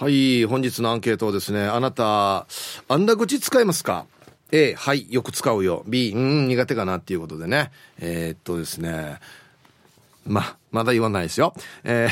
[0.00, 2.46] はい本日のアンケートですねあなた
[2.88, 4.06] あんだ口使いますか
[4.50, 9.20] ？A はいよく使うよ B うん苦手かなっていうことでねえー、っとですね
[10.26, 11.52] ままだ言わないですよ
[11.84, 12.10] えー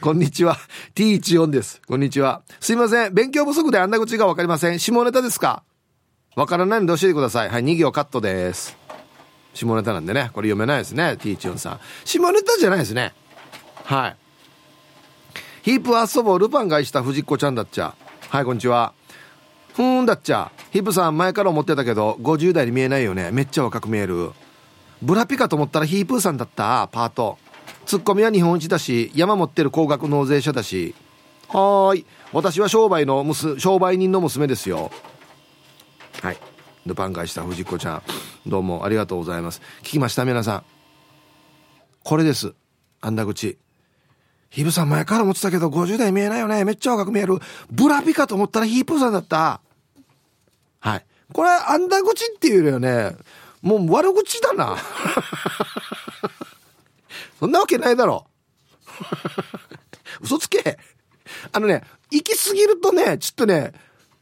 [0.02, 0.56] こんにちは。
[0.96, 1.80] T14 です。
[1.86, 2.42] こんにちは。
[2.58, 3.14] すいません。
[3.14, 4.78] 勉強不足であんな口がわかりません。
[4.80, 5.62] 下ネタですか？
[6.34, 7.48] わからないんで教えてください。
[7.50, 8.76] はい、2行カットです。
[9.54, 10.30] 下ネタなんでね。
[10.32, 11.16] これ読めないですね。
[11.20, 11.80] T14 さん。
[12.04, 13.12] 下ネタじゃないですね。
[13.84, 14.16] はい。
[15.68, 17.94] ヒープ遊ぼうルパンがした藤子ちゃんだっちゃ。
[18.30, 18.94] はい、こんにちは。
[19.74, 20.50] ふーんだっちゃ。
[20.70, 23.30] ヒープさん前から思ってたけど、50代に見えないよね。
[23.32, 24.30] めっちゃ若く見える。
[25.02, 26.88] ブラピかと思ったらヒープーさんだった。
[26.90, 27.36] パート。
[27.84, 30.94] ツッコミは日本一だし、山持ってる高額納税者だし。
[31.48, 32.06] はーい。
[32.32, 34.90] 私は商売のむ商売人の娘ですよ。
[36.22, 36.38] はい。
[36.86, 38.02] ルパン返した藤子ちゃん。
[38.46, 39.60] どうもありがとうございます。
[39.82, 40.64] 聞きました皆さん。
[42.04, 42.54] これです。
[43.02, 43.58] あんだ口。
[44.50, 46.64] ヒープさん前から思ってたけど50代見えないよね。
[46.64, 47.38] めっちゃ若く見える。
[47.70, 49.60] ブラピかと思ったらヒープさんだった。
[50.80, 51.04] はい。
[51.32, 53.14] これ、あんだ口っていうよね、
[53.60, 54.78] もう悪口だな。
[57.38, 58.26] そんなわけないだろ。
[60.22, 60.78] 嘘つけ。
[61.52, 63.72] あのね、行き過ぎるとね、ちょっとね、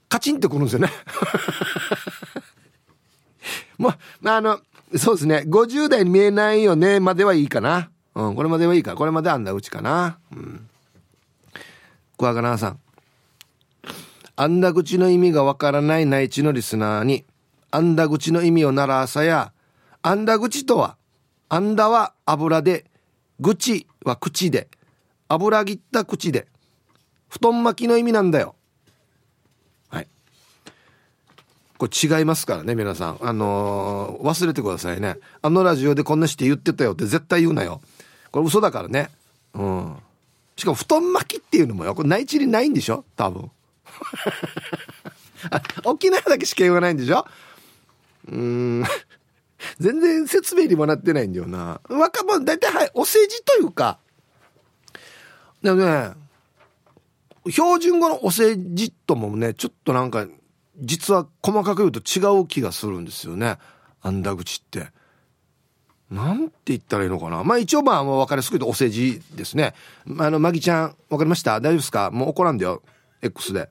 [0.09, 0.91] カチンってくるんですよね。
[3.79, 4.61] もう、まあ、あの、
[4.97, 7.91] そうですね、50代見えないよね、まではいいかな。
[8.17, 8.95] うん、これまではいいか。
[8.95, 10.19] これまであんなうちかな。
[10.35, 10.71] うん。
[12.17, 12.81] クワガナーさん。
[14.37, 17.27] あんだ口の意味がわからない内地のリスナーに、
[17.71, 19.53] あんだ口の意味を習わさや、
[20.01, 20.97] あんだ口とは、
[21.51, 22.87] あんだは油で、
[23.43, 24.69] 口は口で、
[25.29, 26.47] 油切った口で、
[27.29, 28.57] 布団巻きの意味なんだよ。
[29.91, 30.09] はい。
[31.77, 33.19] これ違いますからね、皆さん。
[33.21, 35.19] あのー、忘れてくださいね。
[35.43, 37.83] あのラジオでこんなして言ってたよって絶対言うなよ。
[38.31, 39.11] これ嘘だからね。
[39.55, 39.97] うん。
[40.57, 41.95] しかも布団巻きっていうのもよ。
[41.95, 43.05] これ内地にないんでしょ？
[43.17, 43.51] 多分。
[45.85, 47.27] 沖縄だけしか言わないんでしょ？
[48.29, 48.85] うん。
[49.79, 51.81] 全然説明にもなってないんだよな。
[51.89, 53.99] 若者、大体はい、お世辞というか、
[55.63, 56.13] でもね、
[57.49, 60.27] 標準語のお世辞ともね、ちょっとなんか、
[60.79, 63.57] 実は細かく言うと違う気がするんですよね。
[64.03, 64.89] あんだ口って。
[66.11, 67.43] なんて言ったらいいのかな？
[67.43, 69.75] まあ一応まあ分かりやすく言うとお世辞ですね。
[70.19, 71.61] あの、マギちゃん、分かりました？
[71.61, 72.11] 大丈夫ですか？
[72.13, 72.83] もう怒らんだよ。
[73.23, 73.69] X で。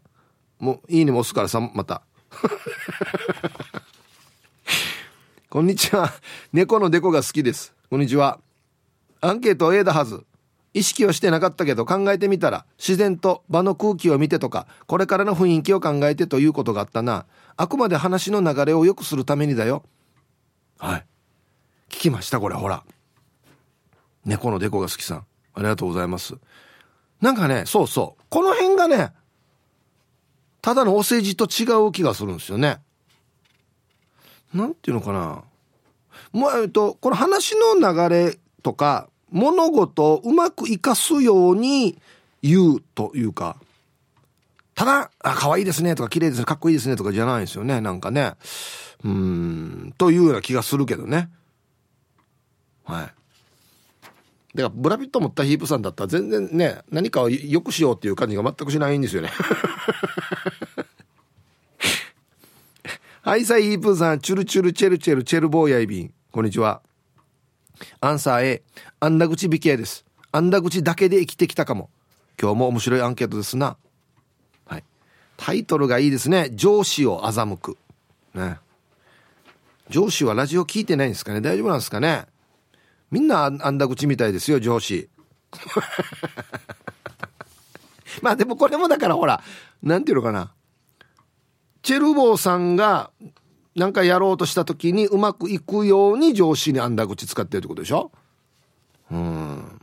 [0.59, 2.01] もういいねも押すからさ、また。
[5.49, 6.11] こんにちは。
[6.51, 7.73] 猫のデコが好きです。
[7.89, 8.39] こんにちは。
[9.21, 10.25] アンケートを A だはず。
[10.73, 17.25] 意識はしてなかったけど考えてみたら自然と場の空気を見てとかこれからの雰囲気を考えてということがあったな
[17.55, 19.83] あくまで話の流れを良くするためにだよ
[20.77, 21.05] はい
[21.95, 22.83] 聞きましたこれほら
[24.25, 26.35] 猫のデコが好きさんありがとうございます
[27.21, 29.13] なんかねそうそうこの辺がね
[30.61, 32.79] ただのお世辞と違う気がするんですよね
[34.55, 35.43] なんていうのかな。
[36.31, 41.99] もう、えっと、この話の流れとか、物事をうまく活かすように
[42.41, 43.57] 言うというか、
[44.73, 47.81] ただ、あ、可愛いですねとか、綺麗ですね、かっこいいですねとかじゃないですよね。
[47.81, 48.33] なんかね。
[49.03, 51.29] うん、というような気がするけどね。
[52.85, 53.05] はい。
[54.55, 59.29] だからブラピット持ったヒープさんだったら全然ね、何かを良くしようっていう感じが全くしないんですよね。
[63.21, 66.13] はい、さい、イープさん、チュルチュルチェルチェルチェルボーヤイビン。
[66.31, 66.81] こんにちは。
[67.99, 68.63] アンサー A、
[68.99, 70.05] あんだ口美形です。
[70.31, 71.89] あんだ口だけで生きてきたかも。
[72.39, 73.77] 今日も面白いアンケートですな。
[74.67, 74.83] はい。
[75.37, 76.51] タイトルがいいですね。
[76.53, 77.77] 上司を欺く。
[78.35, 78.59] ね。
[79.89, 82.25] 上司はラジオ聞いてないんですかね大丈夫なんですかね
[83.11, 85.09] みんなあんだ口みたいですよ、上司。
[88.21, 89.41] まあでもこれもだからほら、
[89.83, 90.51] なんていうのかな。
[91.81, 93.11] チェルボーさんが
[93.75, 98.11] なんかやろうとした時にうまくいくように上司にあんだ口使ってるってことでしょ？
[99.11, 99.81] うん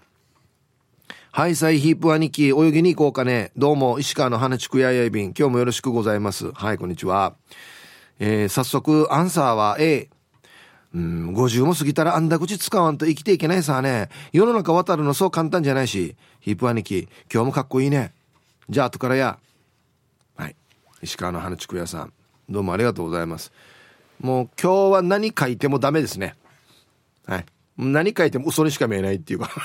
[1.30, 3.52] はい、サイヒープ兄貴、泳ぎに行こうかね。
[3.56, 5.32] どうも、石川の花地区ややいびん。
[5.32, 6.52] 今日もよろしくございます。
[6.52, 7.36] はい、こんにちは。
[8.18, 10.10] えー、早速、アンサーは A。
[10.94, 14.10] うん、50も過ぎたらあんだ口使わんと生きていけないさね。
[14.32, 16.16] 世の中渡るのそう簡単じゃないし。
[16.40, 18.12] ヒープ兄貴、今日もかっこいいね。
[18.68, 19.38] じゃあ、後からや。
[20.36, 20.56] はい。
[21.02, 22.12] 石川の花竹屋さん。
[22.48, 23.52] どうもありがとうございます。
[24.20, 26.34] もう今日は何書いてもダメですね。
[27.26, 27.46] はい。
[27.78, 29.50] 何書いても嘘にしか見えないっていうか。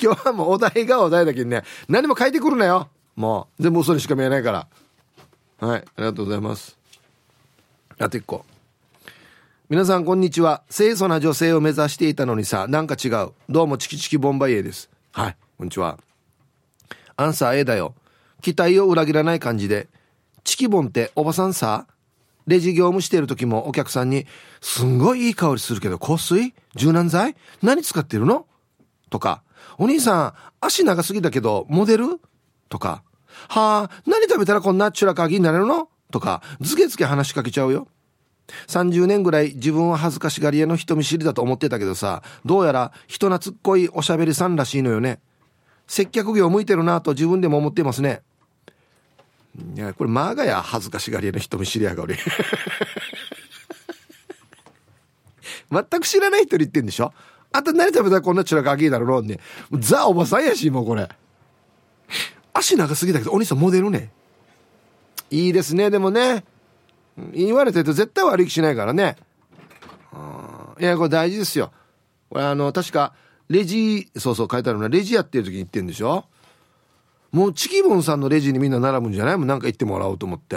[0.00, 1.64] 今日はもうお題がお題だけにね。
[1.88, 2.88] 何も書いてくるなよ。
[3.16, 3.62] もう。
[3.62, 4.68] 全部嘘にしか見えないから。
[5.58, 5.80] はい。
[5.80, 6.77] ありがとうございます。
[8.00, 8.44] あと1個
[9.68, 10.62] 皆さんこんにちは。
[10.70, 13.32] 清楚な女性を目指していたのにさなんか違う。
[13.48, 14.88] どうもチキチキボンバイエです。
[15.10, 15.98] はいこんにちは。
[17.16, 17.94] アンサー A だよ。
[18.40, 19.88] 期待を裏切らない感じで。
[20.44, 21.88] チキボンっておばさんさ？
[22.46, 24.26] レジ業務してる時もお客さんに
[24.60, 26.54] すんごいいい香りするけど香水？
[26.76, 27.34] 柔軟剤？
[27.62, 28.46] 何使ってるの？
[29.10, 29.42] とか。
[29.76, 32.20] お兄さん足長すぎだけどモデル？
[32.68, 33.02] とか。
[33.48, 35.88] はあ何食べたらこんなチュラカギになれるの？
[36.10, 37.88] とかズケズケ話しかけちゃうよ
[38.66, 45.20] 30年ぐらい自分は恥ずかしがり屋の人見知りだと思ってたけどさ、どうやら人懐っこいおしゃべりさんらしいのよね。
[45.86, 48.22] 接客業向いてるなと自分でも思ってますね。
[49.74, 52.16] いや、これマーガヤ恥ずかしがり屋の人見知りやが俺。
[55.70, 57.12] 全く知らない人に言ってんでしょ？
[57.52, 58.16] あんた何食べた？
[58.16, 59.40] らこんなチュラカギだろうね。
[59.78, 61.06] ザおばさんやし、もうこれ。
[62.54, 64.10] 足長すぎだけど、お兄さんモデルね。
[65.30, 66.44] いいですね、でもね。
[67.32, 69.16] 言われてると絶対悪い気しないからね。
[70.80, 71.72] いや、これ大事ですよ。
[72.30, 73.12] これあの、確か、
[73.48, 76.26] レジ、そうそう書いてあるのは、レジやってる時に言ってんでしょ？
[77.32, 79.36] もうチキボンさんのレジにみんな並ぶんじゃない？
[79.36, 80.56] もうなんか言ってもらおうと思って。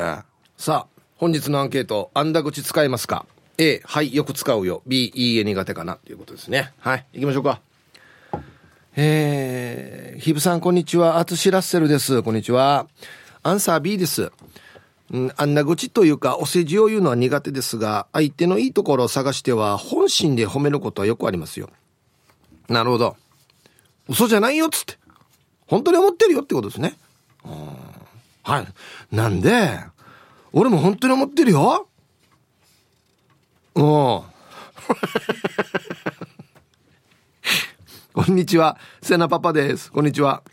[0.58, 3.26] さあ、本日のアンケート、あんだ口使いますか
[3.58, 4.84] ?A、はい、よく使うよ。
[4.86, 5.96] B、いいえ苦手かな？
[5.96, 6.74] っていうことですね。
[6.80, 7.62] はい、行きましょうか。
[8.96, 11.18] えー、ヒブさん、こんにちは。
[11.18, 12.22] アツシラッセルです。
[12.24, 12.88] こんにちは。
[13.44, 14.32] アンサー B です。
[15.12, 21.70] うん、あんな口というか、お世辞を言うのは苦手ですが、相手のいいところを探しては、本心で褒めることはよくありますよ。
[22.70, 23.18] なるほど。
[24.08, 24.98] 嘘じゃないよっ、つって。
[25.68, 26.98] 本当に思ってるよってことですね。
[27.46, 27.52] うん
[28.44, 28.68] はい。
[29.12, 29.80] なんで、
[30.52, 31.88] 俺も本当に思ってるよ。
[33.76, 33.84] うん。
[38.14, 38.78] こんにちは。
[39.02, 39.92] セナパパです。
[39.92, 40.44] こんにちは。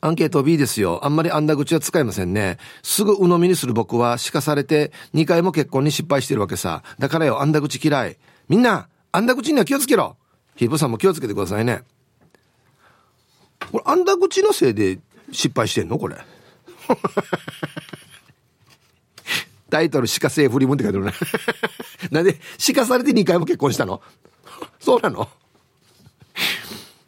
[0.00, 1.00] アンケート B ですよ。
[1.04, 2.58] あんまりあんだ口は使いませんね。
[2.82, 6.82] すぐ鵜呑みにする僕は叱されて2回も結婚に失敗してるわけさ。
[6.98, 8.16] だからよ、あんだ口嫌い。
[8.48, 10.16] みんな、あんだ口には気をつけろ。
[10.54, 11.82] ヒープさんも気をつけてくださいね。
[13.72, 15.00] これ、あんだ口のせいで
[15.32, 15.98] 失敗してんの？
[15.98, 16.16] これ。
[19.70, 21.12] タイトル、鹿性振り分って書いてあるね。
[22.10, 22.40] なんで、
[22.74, 24.00] 鹿されて2回も結婚したの？
[24.80, 25.28] そうなの？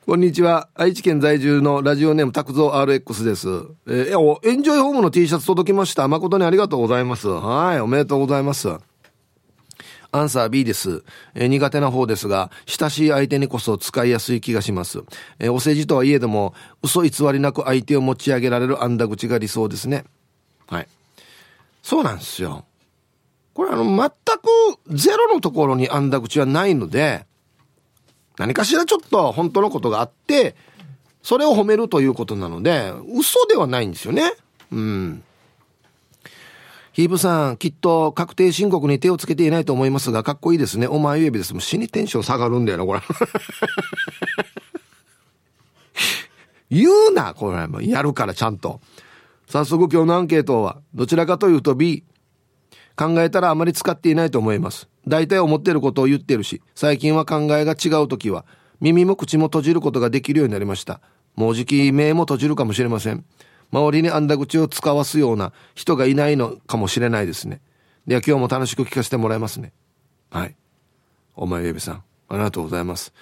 [0.07, 0.71] こんにちは。
[0.75, 3.49] 愛知県在住のラジオネーム、拓蔵 RX です。
[3.87, 6.09] えー、エンジョイホームの T シャツ届きました。
[6.09, 7.29] 誠にありがとうございます。
[7.29, 8.79] はい、おめでとうございます。
[10.11, 11.05] アンサー B です。
[11.35, 15.03] えー、苦手な方ですが、親しい相手にこそ使いやすい気がします。
[15.39, 20.05] えー、お世辞とはいえども、嘘偽りなく相手を持ち上げられるあんだ口が理想ですね。
[20.67, 20.89] はい。
[21.83, 22.65] そうなんですよ。
[23.53, 27.27] これあの、全くゼロのところにあんだ口はないので、
[28.41, 30.57] 何かしらちょっと本当のことがあって、
[31.23, 34.33] それを褒めるということなので、嘘ではないんですよね。
[34.73, 35.23] うん。
[36.93, 40.87] ヒーブさん、きっと確定申告に手をつけていないと思いますが、かっこいいですね。
[40.87, 41.53] お前指です。
[41.53, 43.03] もう死にテンション下がるんだよな、これ。
[46.71, 47.69] 言うな、これ。
[47.87, 48.81] やるからちゃんと。
[49.49, 52.05] 早速今日のアンケートは、どちらかというと B。
[53.01, 54.87] 考えたらあまり使っていないと思います。
[55.09, 58.45] 大体思ってることを言ってるし、最近は考えが違う時は、
[58.79, 61.01] 耳も口も閉じることができるようになりました。
[61.35, 63.25] もうじき目も閉じるかもしれません。
[63.73, 67.63] 周りにあんだ口を使わすような人がいないのかもしれないですね。
[68.07, 69.73] では今日も楽しく聞かせてもらいますね。
[70.31, 70.55] はい。
[71.37, 73.15] お前エビさん、ありがとうございます。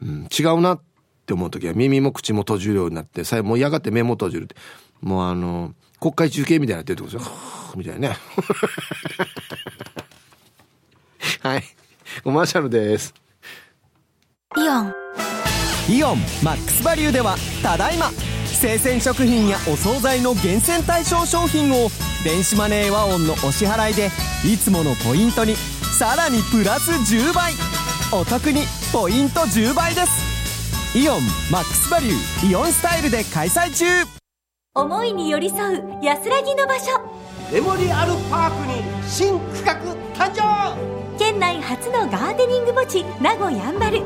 [0.00, 0.80] うん、違うなっ
[1.26, 4.56] て思う時は耳も口も閉じるようになって、最後もうやがて目も閉じるって。
[5.02, 7.32] もうあの、国会中継みたいになってるってことですよ。
[7.76, 8.16] みたいなね。
[11.42, 11.64] はい。
[12.22, 13.14] コマーシャルです。
[14.56, 14.94] イオン。
[15.88, 18.10] イオンマックスバリューでは、ただいま、
[18.46, 21.90] 生鮮食品やお惣菜の厳選対象商品を、
[22.24, 24.10] 電子マネーワオンのお支払いで、
[24.44, 25.54] いつものポイントに、
[25.98, 27.52] さらにプラス10倍。
[28.12, 30.36] お得にポイント10倍です。
[30.96, 34.15] イオンマックスバリューイオンスタイルで開催中
[34.76, 37.00] 思いに寄り添う安らぎの場所。
[37.50, 39.74] メモリアルパークに新区画
[40.14, 41.18] 誕生。
[41.18, 44.02] 県内初のガーデニング墓地名護やんばる。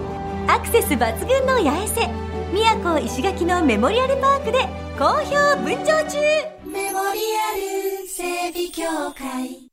[0.47, 2.09] アクセス抜群の八重瀬。
[2.53, 4.61] 宮古石垣のメモリアルパークで
[4.97, 6.19] 好評分譲中。
[6.65, 9.71] メモリアル整備協会。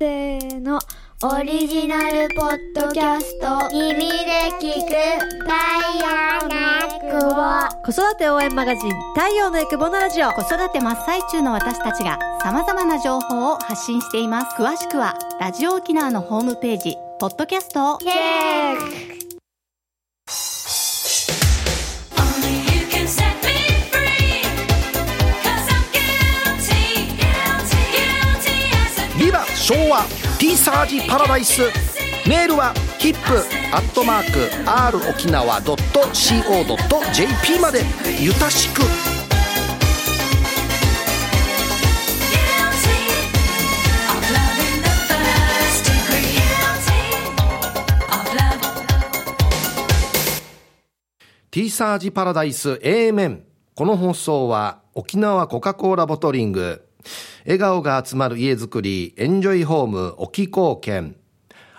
[0.00, 0.80] せーの
[1.20, 4.06] オリジナルポッドキャスト耳で
[4.60, 4.86] 聞く
[5.40, 5.50] 太
[5.98, 6.54] 陽の
[6.86, 10.30] エクボ子育て応援マガジン太陽のエクボのラジオ。
[10.30, 14.54] 子育て真っ最中の私たちが様々な情報を発信しています。
[14.62, 17.98] 詳しくはラジオ沖縄のホームページポッドキャストを。
[17.98, 18.10] チェ
[18.76, 19.18] ック。
[29.68, 30.02] 昭和
[30.38, 31.62] ティーサージパラダイス。
[32.28, 37.82] メールは hip.r 沖縄 .co.jp まで。
[38.20, 38.82] ゆたしく。
[51.50, 53.42] ティーサージパラダイス A 面。
[53.74, 56.87] この放送は沖縄コカ・コーラボトリング。
[57.44, 61.16] 笑顔が集まる家づくりエンジョイホーム沖貢献。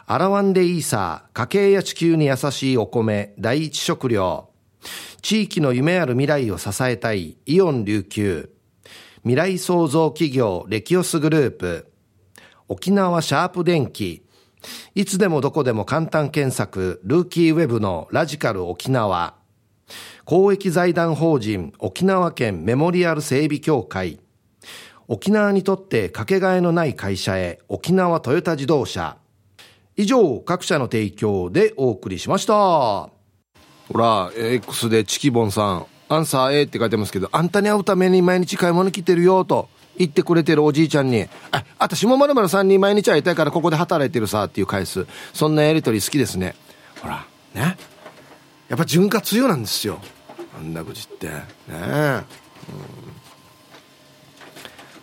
[0.05, 4.50] アラワンデイーサー家計や地球に優しいお米第一食料。
[5.21, 8.50] 地域の夢ある未来を支えたいイオン琉球。
[9.21, 11.91] 未来創造企業レキオスグループ。
[12.67, 14.24] 沖縄シャープ電機。
[14.95, 19.36] いつでもどこでも簡単検索ルーキーウェブのラジカル沖縄。
[20.25, 24.19] 公益財団法人沖縄県メモリアル整備協会。
[25.11, 29.17] 沖縄にとってかけがえのない会社へ沖縄トヨタ自動車。
[29.97, 32.53] 以上各社の提供でお送りしました。
[32.53, 33.09] ほ
[33.95, 45.07] ら X でチキボンさんアンサー A って書いてますけどあんたに会うために毎日買い物来てるよと言ってくれてるおじいちゃんに「あ私もまるまるさんに毎日会いたいからここで働いてるさ」っていう返す。
[45.33, 46.53] そんなやりとり好きですね。
[47.01, 47.25] ほら
[47.55, 47.77] ね。
[48.67, 49.99] やっぱ潤滑油なんですよ。
[50.55, 51.29] あんな口って。
[51.29, 51.33] ね。
[51.67, 52.23] え、
[52.69, 53.08] うん。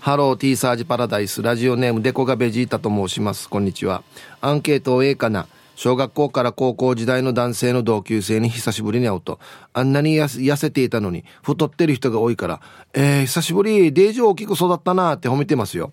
[0.07, 4.05] ハローティーサージパラダイスラジオネームデコがベジータと申しますこんにちは
[4.41, 9.41] アンケートを A かな小学校から高校時代の男性の同級生に久しぶりに会うと、
[9.73, 12.61] あんなに痩せていたのに太ってる人が多いから、
[12.95, 15.91] えー、久しぶり、デージ大きく育ったなって褒めてますよ。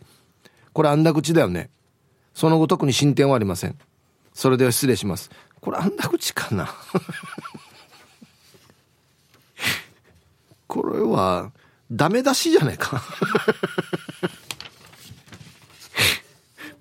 [0.74, 1.72] これあんだ口だよね。
[2.36, 3.75] その後特に進展はありません。
[4.32, 5.32] それでは失礼します。
[5.60, 6.70] これあんだ口かな
[10.67, 11.51] これは、
[11.92, 13.04] ダメ出しじゃないか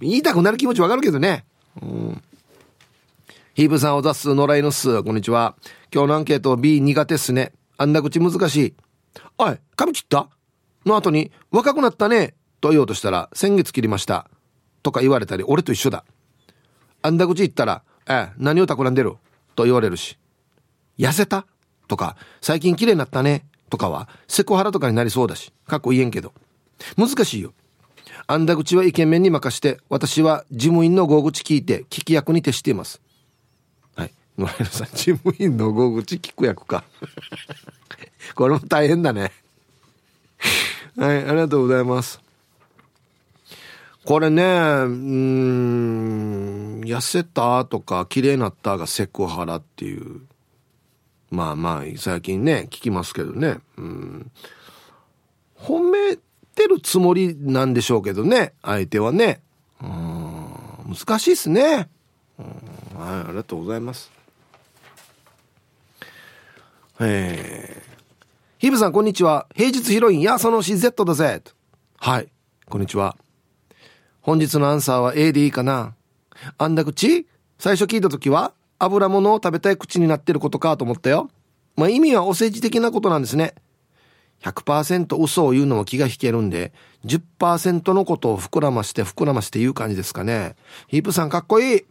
[0.00, 1.44] 言いたくなる気持ちわかるけどね。
[1.80, 2.23] うん。
[3.54, 5.02] ヒーブさんを出す野良犬っす。
[5.04, 5.54] こんにちは。
[5.94, 7.52] 今日のアンケート B 苦手っすね。
[7.76, 8.75] あんな口難しい。
[9.38, 10.28] おい、髪切った？
[10.85, 12.35] の後に、若くなったね。
[12.61, 14.28] と言おうとしたら、先月切りました。
[14.82, 16.04] とか言われたり、俺と一緒だ。
[17.02, 19.16] あんだ口言ったら、ええ、何を企んでる？
[19.54, 20.18] と言われるし。
[20.99, 21.47] 痩せた？
[21.87, 23.44] とか、最近綺麗になったね。
[23.73, 25.50] とかは、セクハラとかになりそうだし。
[25.67, 26.35] かっこ言えんけど。
[26.99, 27.55] 難しいよ。
[28.26, 33.00] あんだ口はイケメンに任して、私は事務員の大口聞いて聞き役に徹しています。
[33.97, 34.12] はい。
[34.37, 36.85] 野良さん、事務員の大口聞く役か。
[38.37, 39.33] これも大変だね。
[40.99, 42.21] はい、ありがとうございます。
[44.05, 44.47] これね、う
[44.88, 50.26] ん、痩せたとか、綺麗になったがセクハラっていう。
[51.32, 53.58] まあまあ、最近ね、聞きますけどね。
[53.78, 54.30] うん。
[55.56, 56.16] 褒め
[56.54, 59.40] てるつもりなんでしょうけどね相手はね。
[59.80, 60.94] うん。
[60.94, 61.62] 難しいっすね。
[61.72, 61.88] はい
[62.98, 64.10] ありがとうございます。
[67.00, 67.82] えー、
[68.58, 69.46] ヒブさんこんにちは。
[69.54, 71.42] 平日ヒロインやそのし Z だぜ
[71.96, 72.28] はい
[72.68, 73.16] こんにちは。
[74.20, 75.94] 本日のアンサーは A でいいかな。
[76.58, 77.26] あんだ口？
[77.58, 78.52] 最初聞いた時は？
[78.84, 81.30] 油物を食べたい口になってることかと思ったよ
[81.76, 83.54] まあ意味はお世辞的なことなんですね
[84.42, 86.72] 100%嘘を言うのも気が引けるんで、
[87.04, 90.56] 10%のことを膨らまして膨らまして言う感じですかね。
[90.88, 91.84] ヒープさんかっこいい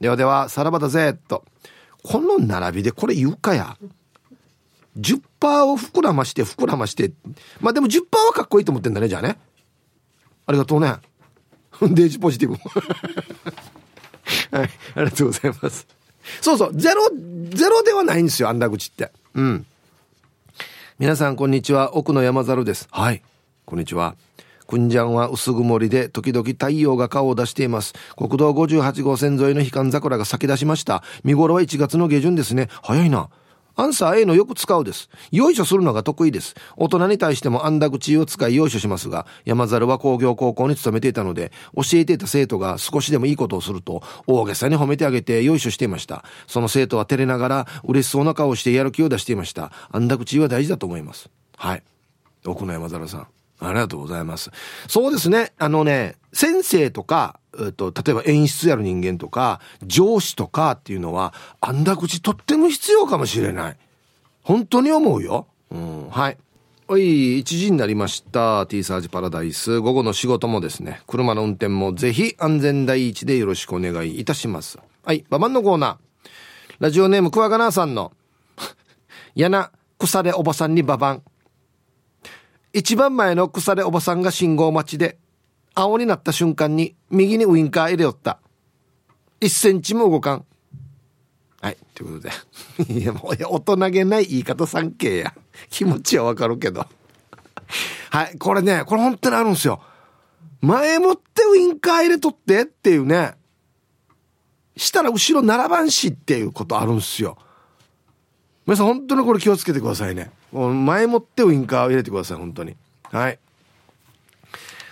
[0.00, 1.44] ではでは、さらばだぜと。
[2.02, 3.76] この並びでこれ言うかや。
[4.98, 5.20] 10%
[5.66, 7.12] を膨らまして膨らまして。
[7.60, 9.38] まあでも10%はかっこいいと思ってんだね、じゃあね。
[10.46, 10.96] ありがとうね。
[11.82, 12.54] デージポジティブ。
[14.56, 15.86] はい、ありがとうございます。
[16.40, 17.08] そうそう、ゼロ、
[17.50, 19.10] ゼロではないんですよ、あんだ口って。
[19.34, 19.66] うん。
[20.98, 21.96] 皆さんこんにちは。
[21.96, 22.88] 奥の山猿です。
[22.90, 23.22] はい。
[23.64, 24.14] こんにちは。
[24.66, 27.94] くんじゃんは薄曇りで時々太陽が顔を出しています。
[28.16, 31.02] 国道58号線沿いの悲観桜が咲き出しました。
[31.22, 32.68] 見頃は1月の下旬ですね。
[32.82, 33.28] 早いな。
[33.76, 35.08] アンサー A のよく使うです。
[35.32, 36.54] よいしょするのが得意です。
[36.76, 46.24] 大人に対してもあんだ口を使いよいしょしますが、山猿は工業高校に勤めていたので、教えていた生徒が少しでもいいことをすると、大げさに褒めてあげて用意しょしていました。
[46.46, 49.72] その生徒は照れながら嬉しそうな顔をしてやる気を出していました。
[49.90, 51.28] あんだ口は大事だと思います。
[51.56, 51.82] はい。
[52.46, 53.26] 奥野山猿さん。
[53.60, 54.50] ありがとうございます。
[54.88, 55.52] そうですね。
[55.58, 63.76] あのね、先生とか、えっと、例えば演出やる人間とか、上司とかっていうのは、あんだ口とっても必要かもしれない。
[64.42, 65.46] 本当に思うよ。
[65.70, 66.38] うん、はい。
[66.86, 68.66] おい、1時になりました。
[68.66, 69.80] T サージパラダイス。
[69.80, 74.78] 午後の仕事もですね、車の運転もぜひ安全第一でよろしくお願いいたします。
[75.02, 75.96] はい、ババンのコーナー。
[76.80, 78.12] ラジオネームクワガナーさんの、
[79.34, 81.22] やな、腐れおばさんにババン。
[82.74, 85.16] 一番前の腐れおばさんが信号待ちで、
[85.74, 88.40] 青になった瞬間に右にウインカー入れよった。
[89.40, 90.44] 1センチも動かん。
[91.60, 91.76] はい。
[91.94, 92.92] ということで。
[93.00, 95.34] いや、もう、大人げない言い方産経や。
[95.70, 96.84] 気持ちはわかるけど。
[98.10, 98.36] はい。
[98.38, 99.80] これね、これ本当にあるんですよ。
[100.60, 103.34] 前もってウインカー入れとってっていうね。
[104.76, 107.38] したら後ろ並ばんしっていうことあるんすよ。
[108.66, 110.32] 皆さん本当にこれ気をつけてくださいね。
[110.54, 112.76] 前もってウインカーを入れてください、本当に。
[113.10, 113.38] はい。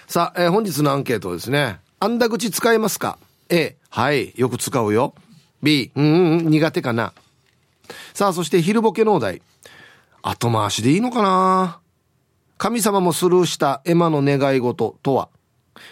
[0.08, 1.78] さあ、えー、本日のアンケートですね。
[2.00, 3.16] あんだ口使えますか
[3.48, 5.14] ?A、はい、よく使うよ。
[5.62, 7.12] B、うん、うん、苦手かな。
[8.12, 9.40] さあ、そして昼ボケのお題。
[10.22, 11.78] 後回しでいいのかな？
[12.58, 15.28] 神様もスルーしたエマの願い事とは？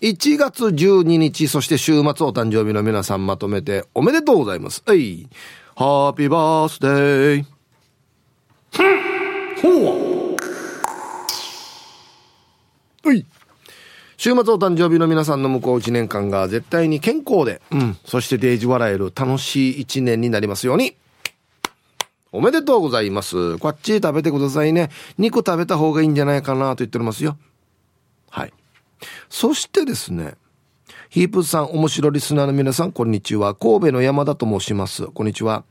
[0.00, 4.82] 1月12日、そして週末お誕生日の皆さんまとめておめでとうございます。
[4.86, 5.28] はい。
[5.74, 9.07] ハッピーバースデー。
[14.18, 20.96] 週末お誕生日の皆さんの向こう1年間が絶対に健康で、うん、そしてデージ笑える楽しい1年になりますように。
[22.32, 23.58] おめでとうございます。
[23.58, 24.90] こっち食べてくださいね。
[25.18, 27.38] 肉食べた方がいいんじゃないかなと言っておりますよ。
[28.28, 28.52] はい。
[29.28, 30.34] そしてですね、
[31.10, 33.54] ヒープさん、面白リスナーの皆さん、こんにちは。
[33.54, 35.06] 神戸の山田と申します。
[35.06, 35.62] こんにちは。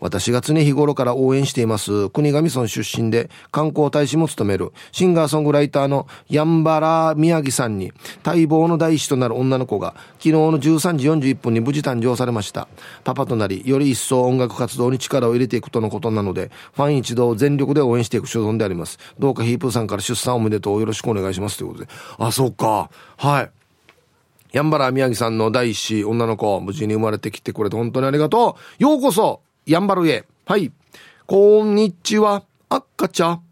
[0.00, 7.92] 私が常日頃から応援しています、国頭村出身で観光大使も務める、シンガーソングライターのヤンバラ宮城さんに、
[8.24, 12.68] 待望の第一となる女の子が、昨日の13時41分に無事誕生されました。
[13.04, 18.98] パパとなり、より一層音楽活動に力を入れていくとのことなので、ファン一同全力で応援していく所存であります。
[19.18, 21.58] どうかヒープーさんから出産おめでとうよろしくお願いします。
[21.58, 21.88] ということで。
[22.18, 22.90] あ、そうか。
[23.16, 23.50] はい。
[24.52, 28.82] ヤンバラ宮城さんの第一子、女の子、無事に生まれてきてくれて本当にありがとう。
[28.82, 30.26] ようこそやんばるへ。
[30.44, 30.70] はい。
[31.26, 32.42] こんにちは。
[32.68, 33.42] 赤ちゃん。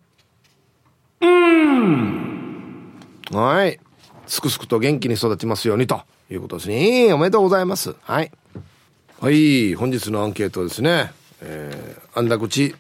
[1.23, 2.93] うん。
[3.31, 3.81] はい。
[4.27, 7.15] すくすくと元気に育ちますようにということですね。
[7.15, 7.97] おめでとうございます。
[8.03, 8.31] はい。
[9.21, 9.75] はい。
[9.75, 11.13] 本日のアンケートですね。
[11.41, 12.75] えー、あんだ口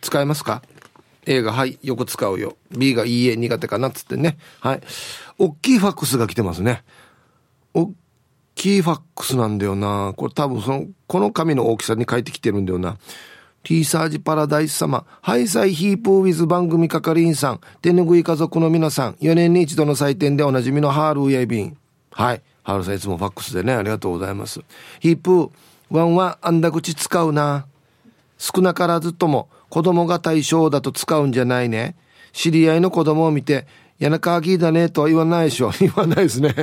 [0.00, 0.62] 使えますか
[1.26, 2.56] ?A がはい、よく使うよ。
[2.70, 4.38] B がいいえ、苦手かなっつってね。
[4.60, 4.80] はい。
[5.36, 6.84] 大きいファックスが来てますね。
[7.74, 7.92] お
[8.54, 10.12] キーファックスなんだよな。
[10.16, 12.98] これ多分その、この紙の大きさに書いてきてるんだよな。
[13.62, 21.76] T サージパラダイス様、ハイサイヒープーウィズ番組係員さん、手ぬぐい家族の皆さん、4年に一度の祭典でおなじみのハールウェイビン。
[22.10, 22.42] はい。
[22.64, 24.60] ハールさんいつもファックスでね、ありがとうございます。
[25.00, 25.50] ヒープー、
[25.90, 27.66] ワンはあんだ口使うな。
[28.38, 31.94] 少なからずとも子供が対象だと使うんじゃないね。
[32.32, 33.66] 知り合いの子供を見て、
[33.98, 35.70] 柳川ギーだねとは言わないでしょ。
[35.78, 36.54] 言わないですね。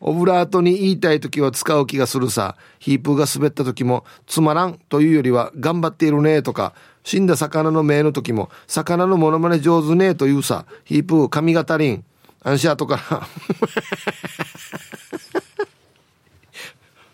[0.00, 2.56] オブラートに言いたい時は使う気がするさ。
[2.78, 10.64] ヒープが滑った時も、つまらんというよりは、頑張っているねとか、死んだ魚の目の時も、魚のモノマネ上手ねというさ。
[10.84, 12.04] ヒープ、髪型りん。
[12.42, 13.28] アンシャートから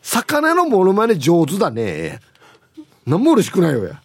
[0.02, 2.20] 魚のモノマネ上手だね。
[3.04, 4.00] 何も嬉しくないよや。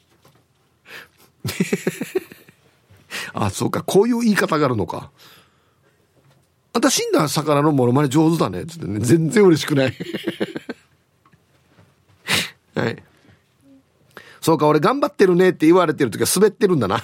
[3.33, 3.83] あ、そうか。
[3.83, 5.11] こういう言い方があるのか。
[6.73, 8.65] あた死んだ魚のモノマネ上手だね。
[8.65, 8.99] つってね。
[9.01, 9.93] 全然嬉しくない。
[12.75, 13.03] はい。
[14.39, 17.03] そうか、俺頑張ってるねって言われてる時は滑ってるんだな。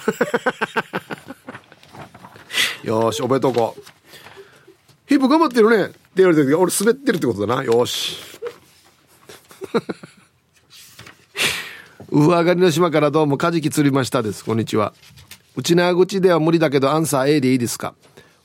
[2.82, 3.82] よし、覚えとこう。
[5.06, 7.62] ヒップ頑張ってるねって言われてる時は俺滑ってるってことだな。
[7.62, 8.16] よし。
[12.10, 14.44] 上 上がりの島からどうもカジキ釣りましたです。
[14.44, 14.94] こんにちは。
[15.56, 17.94] 内縄口では無理だけどアンサー A でいいですか？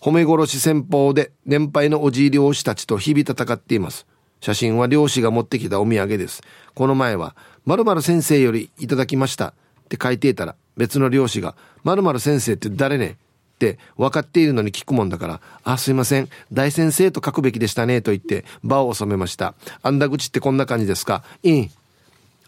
[0.04, 4.06] 褒め殺し戦法で年配のおじい漁師たちと日々戦っています。
[4.42, 6.44] 写真は漁師が持ってきたお土産です。
[6.76, 9.54] この前は、〇〇先生よりいただきましたっ
[9.88, 13.16] て書いていたら、別の漁師が、〇〇先生って誰ね？
[13.56, 19.54] って分かっているのに聞くもんだから、あ、すいません、大先生と書くべきでしたねと言って場を収めました。
[19.84, 21.72] あんだ口ってこんな感じですかいいん。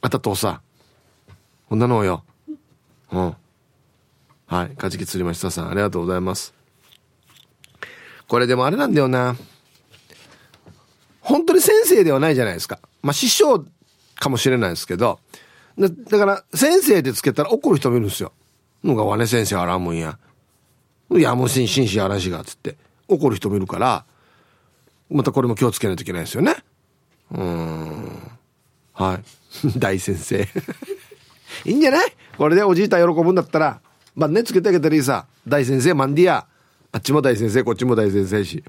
[0.02, 0.60] あたとうさ。
[1.70, 2.26] こんなのよ。
[3.14, 3.36] うん。
[4.48, 4.76] はい。
[4.76, 6.54] カジキ釣りましたさん、ありがとうございます。
[8.28, 9.36] これでもあれなんだよな。
[11.22, 12.80] 本当に先生ではないじゃないですか。
[13.02, 13.66] まあ師匠
[14.16, 15.20] かもしれないですけど、
[15.78, 18.32] だから先生でつけたら怒る人もいるんですよ。
[18.84, 20.18] のがわね先生あらんもんや。
[21.12, 22.78] いやもう紳士あらしが、つって。
[23.08, 24.06] 怒る人もいるから、
[25.10, 26.56] またこれも気をつけないといけないですよね。
[27.32, 28.32] うん。
[28.94, 29.24] はい。
[29.80, 30.48] 大先生
[31.66, 32.16] いいんじゃない？
[32.38, 33.82] これでおじいた喜ぶんだったら、
[34.16, 35.26] まあねつけてあげたらいいさ。
[35.48, 36.48] 大先生マンディア。
[36.96, 38.64] あっちも大先生、こっちも大先生し。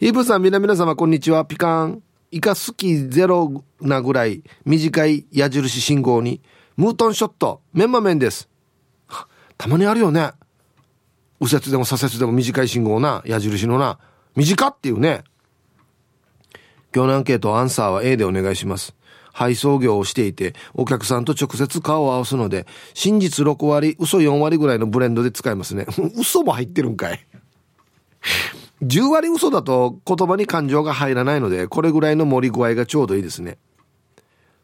[0.00, 1.44] イブさん、皆皆様、こんにちは。
[1.44, 2.02] ピカン。
[2.30, 6.40] イカスキゼロなぐらい短い矢印信号に、
[6.78, 8.48] ムートンショット、メンマメンです。
[9.58, 10.30] たまにあるよね。
[11.38, 13.98] 右折でも左折でも短い信号な、矢印のな。
[14.34, 15.22] 短っていうね。
[16.94, 18.94] 今日のアンケート、アンサーは A でお願いします。
[19.34, 25.86] 配送業をしていて、お客さんと直接顔を合わすので、真実6割、嘘4割ぐらいのブレンドで使えますね。
[26.16, 27.26] 嘘も入ってるんかい。
[28.82, 33.58] 10割嘘だと言葉に感情が入らないので、これぐらいの盛り具合がちょうどいいですね。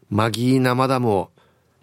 [0.09, 1.31] マギーナマダムを、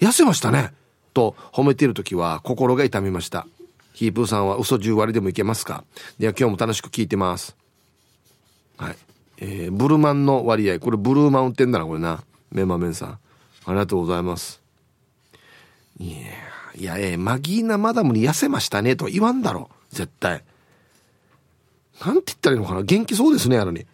[0.00, 0.72] 痩せましたね
[1.12, 3.46] と褒めている時は心が痛みました。
[3.92, 5.84] ヒープーさんは嘘10割でもいけますか？
[6.18, 7.54] では今日も楽しく聞いてます。
[8.78, 8.96] はい。
[9.38, 10.78] えー、ブルマンの割合。
[10.80, 12.22] これブルーマウンテンだな、これな。
[12.50, 13.08] メンマメンさん。
[13.10, 13.18] あ
[13.68, 14.60] りがとうございます。
[15.98, 16.16] いや、
[16.74, 19.68] いや、えー、マギーナマダムに痩せましたねと言わんだろ。
[19.90, 20.42] 絶対。
[22.04, 23.86] なんて言ったらいいのかな元気そうですね、やのに。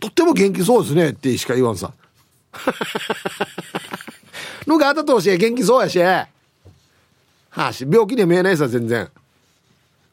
[0.00, 1.92] とっても元気そうですねってしか言わんさ。
[4.66, 5.98] のがあったとし元気そうやし。
[6.00, 6.28] は
[7.54, 9.08] あし、病気には見えないさ、全然。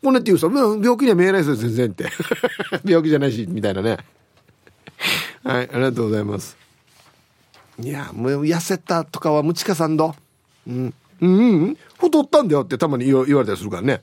[0.03, 2.09] こんなって言うさ、病気には見えないさ、全然って。
[2.85, 3.97] 病気じゃないし、みたいなね。
[5.43, 6.60] はい、ありがとうございます。
[7.83, 10.15] いや、もう痩せたとかは、ムチカさんど。
[10.67, 10.93] うん。
[11.21, 14.01] うん、うん、太ったんだよってたまに言われたりするからね。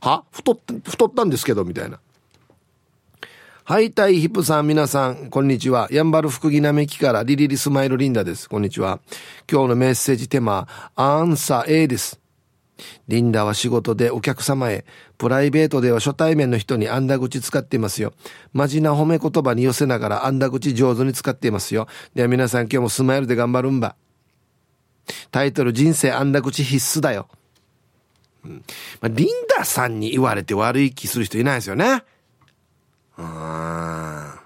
[0.00, 0.24] は？
[0.32, 1.98] 太っ、太ったんですけど、みたいな。
[3.64, 5.88] はい、タイヒップさん、皆さん、こんにちは。
[5.90, 8.48] ヤンバル福木並木からリリリスマイルリンダです。
[8.48, 8.98] こんにちは。
[9.50, 12.18] 今日のメッセージテーマ、アンサー A です。
[13.08, 14.84] リンダは仕事でお客様へ、
[15.16, 18.12] プライベートでは初対面の人にあんだ口使っていますよ。
[18.52, 21.88] マジな褒め言葉に寄せながらあんだ口上手に使っていますよ。
[22.14, 23.96] では皆さん今日もスマイルで頑張るんば。
[25.30, 27.28] タイトル人生あんだ口必須だよ。
[28.44, 28.64] うん。
[29.00, 32.04] ま、リンダさんに言われて悪い気する人いないですよね。
[33.16, 34.38] うん。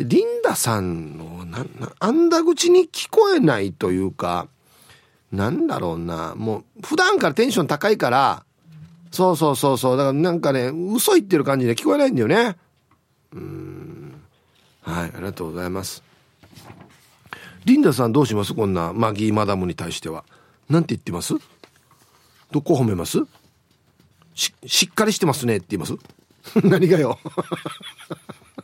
[0.00, 4.48] リンダさんの、な、な、あんだ口に聞こえないというか、
[5.32, 8.44] なんだろうな、もう、普段からテンション高いから、
[9.10, 12.56] そうそうそうそう、だからなんかね、嘘言ってる感じで聞こえないんだよね。
[13.32, 14.20] うん。
[14.82, 16.02] はい、ありがとうございます。
[17.64, 18.54] リンダさんどうします？
[18.54, 20.24] こんなマギーマダムに対しては。
[20.68, 21.34] なんて言ってます？
[22.52, 23.18] どこ褒めます？
[24.34, 25.96] し、しっかりしてますねって言います？
[26.62, 27.18] 何がよ。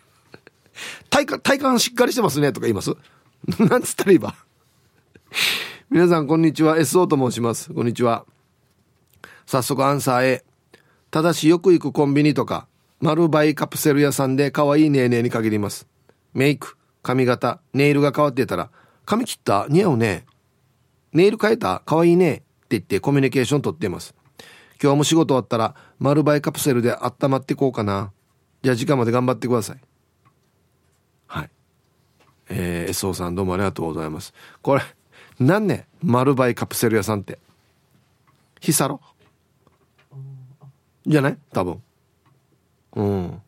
[1.10, 2.94] 体感、体感しっかりしてますねとか言います？
[3.58, 4.36] なんつったらいいば？
[5.92, 8.24] 皆さんこんにちは SO と申しますこんにちは
[9.44, 10.44] 早速アンサー A
[11.10, 12.66] ただしよく行くコンビニとか
[13.00, 15.86] 丸バイカプセル屋さんで可愛いネーネーに限ります
[16.32, 18.70] メイク髪型ネイルが変わってたら
[19.04, 19.66] 髪切った？
[19.68, 20.24] 似合うね
[21.12, 21.82] ネイル変えた？
[21.84, 24.14] 可愛いねって言ってコミュニケーション取っています。
[24.82, 28.12] 今日も仕事終わったら丸バイカプセルで温まってこうかな。
[28.62, 29.80] じゃあ時間まで頑張ってください。
[31.26, 31.50] はい。
[32.48, 34.32] えー、SO さんどうもありがとうございます。
[34.62, 34.82] これ、
[35.46, 37.38] 何ね丸バイカプセル屋さんって。
[38.60, 39.00] ヒサロ？
[41.04, 41.38] じゃない？
[41.52, 41.82] 多分。
[42.94, 43.42] うん。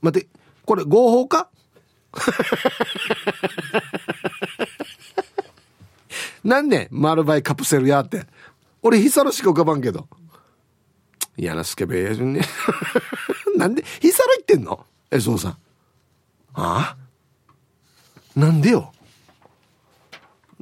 [0.00, 0.28] 待って、
[0.64, 1.50] これ合法か？
[6.42, 8.26] なんね丸バイカプセルやって。
[8.82, 10.08] 俺、ヒサロしか浮かばんけど。
[11.36, 12.40] 嫌なスケベね。
[13.56, 14.86] なんで、ヒサロ行ってんの？
[15.10, 15.50] え、そうさん。
[16.54, 16.96] ああ？
[18.34, 18.93] なんでよ？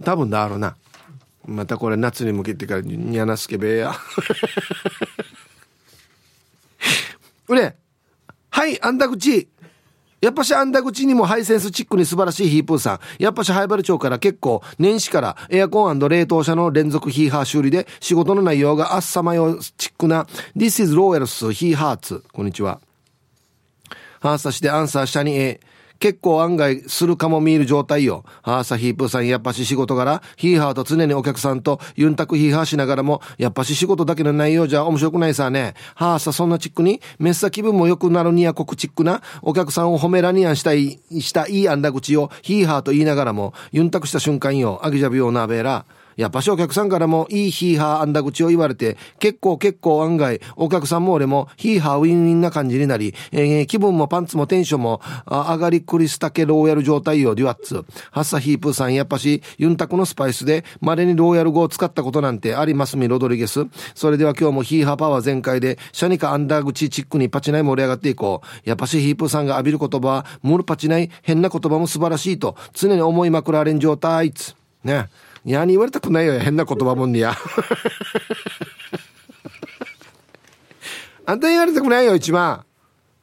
[0.03, 0.77] 多分だろうな。
[1.47, 3.95] またこれ夏に向けてから嫌なスケベや。
[7.49, 7.77] うれ。
[8.51, 9.49] はい、あんだ口。
[10.21, 13.01] やっぱしあんだ口にもハイセンスチックに素晴らしいヒープーさん。
[13.19, 22.23] やっぱしハイバル町から結構年始からエアコン冷凍車の連続ヒーハー修理で仕事の内容があっさまよチックな This is Royals ヒーハーツ。
[22.33, 22.81] こんにちは。
[24.21, 25.61] ハーサしてアンサー下に A。
[26.03, 28.25] 結構案外するかも見える状態よ。
[28.43, 35.75] はあさヒープーさんやっぱし仕事柄、ヒーハーと常にお客さんとユンタクヒーハーしながらも、やっぱし仕事だけの内容じゃ面白くないさね。
[35.95, 45.85] はあさそんなチックに、メッサ気分も良くなるにや国チックな、お客さんを褒めらにやんしたい、したいいあんだ口をヒーハーと言いながらも、ユンタクした瞬間よ、アギジャビオナベーラ。
[46.17, 57.85] やっぱしお客さんからもいいヒーハーあんだ口を言われて、結構結構案外、お客さんも俺もヒーハーウィンウィンな感じになり、えー、気分もパンツもテンションも上がりクリスタケローヤル状態よ、デュアッツ。
[58.11, 63.67] ハッサヒープーさんやっぱし、ユンタクのスパイスで、稀にローヤル語を使ったことなんてありますみ、ロドリゲス。
[63.95, 68.69] それでは今日もヒーハーパワー全開で、シャニカアンダー口チックにパチナイ盛り上がっていこう。
[68.69, 74.33] やっぱしヒープーさんが浴びる言葉は、ムルパチナイ、変な言葉も素晴らしいと、常に思いまくられん状態。
[74.33, 75.09] つね。
[75.45, 77.35] いやに言われたくないよ変な言葉もんにや
[81.27, 82.65] あんたに言われたくないよ一番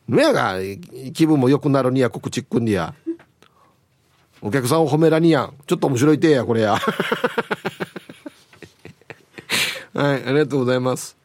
[0.10, 0.56] のやが
[1.14, 2.94] 気分も良くなるにや告知っくんにや
[4.42, 6.78] お客さんを褒めらにやんちょっと面白いてやこれや
[9.94, 11.18] はいありがとうございます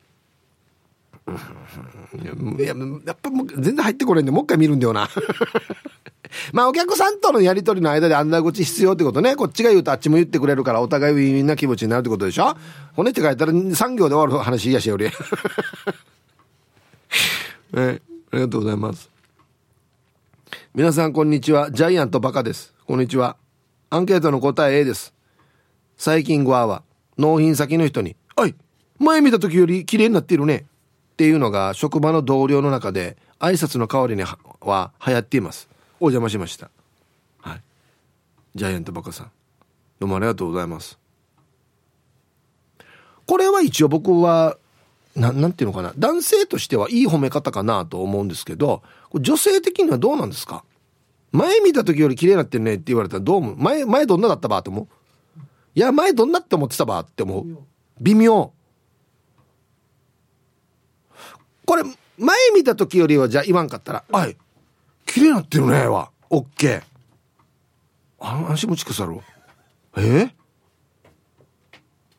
[2.23, 2.75] いや
[3.07, 5.09] やっぱもう全然入ってこれんでもう一回見るんだよな
[6.53, 9.37] まあお客さんとのやりとりの間であんな口必要ってことね。
[9.37, 12.57] こっちが言うとあっちも言ってくれるからお互いウィンウィンな気持ちになるってことでしょ
[12.95, 15.07] 骨って書いたら3行で終わる話いやしより。
[17.77, 18.01] え、
[18.33, 19.11] ありがとうございます。
[20.75, 21.71] 皆さんこんにちは。
[21.71, 22.75] ジャイアントバカです。
[22.87, 23.37] こんにちは。
[23.91, 25.15] アンケートの答え A です。
[25.97, 26.83] 最近ゴアは
[27.17, 28.55] 納品先の人に、おい
[28.99, 30.67] 前見た時より綺麗になっているね。
[31.15, 34.37] っていうのが職場の同僚の中で挨拶の代わりには
[35.07, 35.69] 流行っています。
[36.01, 36.71] お邪魔しました。
[37.41, 37.63] はい。
[38.57, 39.31] ジャイアントバカさん。
[40.01, 40.99] どうもありがとうございます。
[43.27, 44.59] これは一応僕は
[45.15, 45.93] ななんていうのかな。
[45.97, 48.83] 男性としてはいい褒め方かなと思うんですけど
[49.15, 50.65] 女性的にはどうなんですか？
[51.31, 53.57] 前見た時より綺麗になってるねって言われたらどう思う？
[53.57, 54.59] 前前どんなだったば？
[54.59, 54.89] って思う？
[55.77, 56.99] いや前どんなって思ってたば？
[56.99, 57.59] って思う。
[58.01, 58.53] 微妙。
[61.67, 61.83] これ
[62.19, 64.37] 前見た時よりはじゃあ言わんかったら「はい。
[65.07, 66.11] 綺麗になってるねは。
[66.31, 66.83] オッケー。
[68.21, 69.23] あ足もちくさろ
[69.97, 70.31] えー、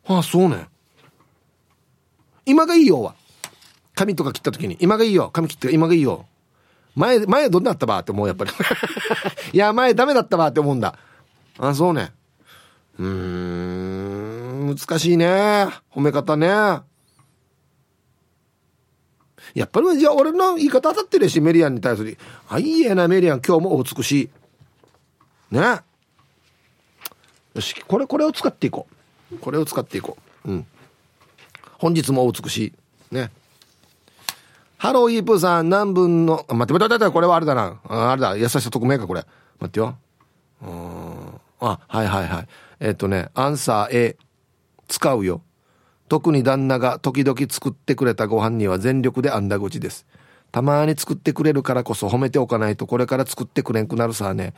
[0.05, 0.67] ああそうね。
[2.45, 3.15] 今がいいよは。
[3.95, 4.77] 髪とか切った時に。
[4.79, 6.25] 今がいいよ髪切って今がいいよ。
[6.95, 8.51] 前前どんなだったばって思うやっぱり。
[9.51, 10.97] いや前ダメだったばって思うんだ。
[11.58, 12.13] あそうね。
[12.97, 15.67] うん難しいね。
[15.91, 16.47] 褒め方ね
[19.56, 22.18] やっぱりじゃあ俺の言い方当たってるし、メリアンに対する。
[22.50, 24.30] あ、いいやな、メリアン、今日もお美しい。
[25.56, 25.80] ね。
[27.54, 28.86] よし、これ、これを使っていこ
[29.32, 29.38] う。
[29.38, 30.52] これを使っていこう。
[30.52, 30.68] うん。
[31.80, 32.74] 本日もお美し
[33.12, 33.15] い。
[33.15, 33.32] ね。
[34.78, 37.80] ハローイープさん、何分の、待って待って待って、これはあれだな。
[37.88, 39.26] ああれだ、優しさ匿名か、これ。
[39.60, 39.98] 待ってよ。
[40.62, 41.41] うん。
[41.62, 42.48] あ、はいはいはい。
[42.82, 44.18] えっ、とね、アンサー A。
[44.89, 45.41] 使うよ。
[46.08, 50.06] 特に旦那が時々作ってくれたご飯には全力であんだ口です。
[50.52, 54.54] たまに作ってくれるからこそ褒めておかないとこれから作ってくれんくなるさね。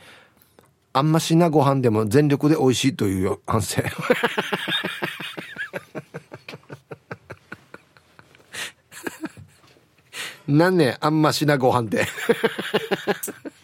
[0.92, 3.82] あんましなご飯でも全力で美味しいというよ、反省。
[10.48, 12.06] なんねあんましなご飯って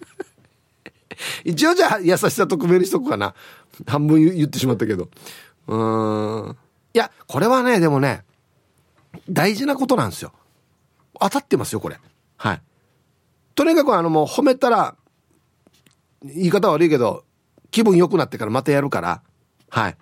[1.44, 3.35] 一応じゃあ優しさとくめるしとこかな。
[3.87, 5.09] 半分言ってしまったけど。
[5.66, 6.57] うーん。
[6.94, 8.24] いや、これはね、でもね、
[9.28, 10.33] 大事なことなんですよ。
[11.20, 11.98] 当たってますよ、これ。
[12.37, 12.62] はい。
[13.57, 14.94] とにかくあのもう褒めたら、
[16.22, 17.24] 言い方悪いけど、
[17.72, 19.22] 気分良くなってからまたやるから、
[19.70, 19.96] はい。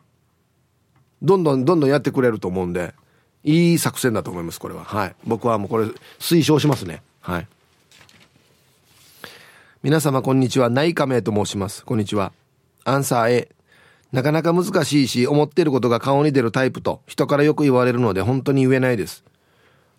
[1.22, 2.94] どんどんどんどんやってくれると思うんで、
[3.42, 4.84] いい作戦だと思います、これは。
[4.84, 5.14] はい。
[5.24, 5.86] 僕はもうこれ
[6.18, 7.02] 推奨しますね。
[7.20, 7.48] はい。
[9.82, 10.68] 皆様こんにちは。
[10.68, 11.84] 内科名と申します。
[11.86, 12.32] こんにちは。
[12.84, 13.61] アンサー A。
[14.12, 19.24] なかなか難しいし、思ってることが顔に出るタイプと人からよく言われるので本当に言えないです。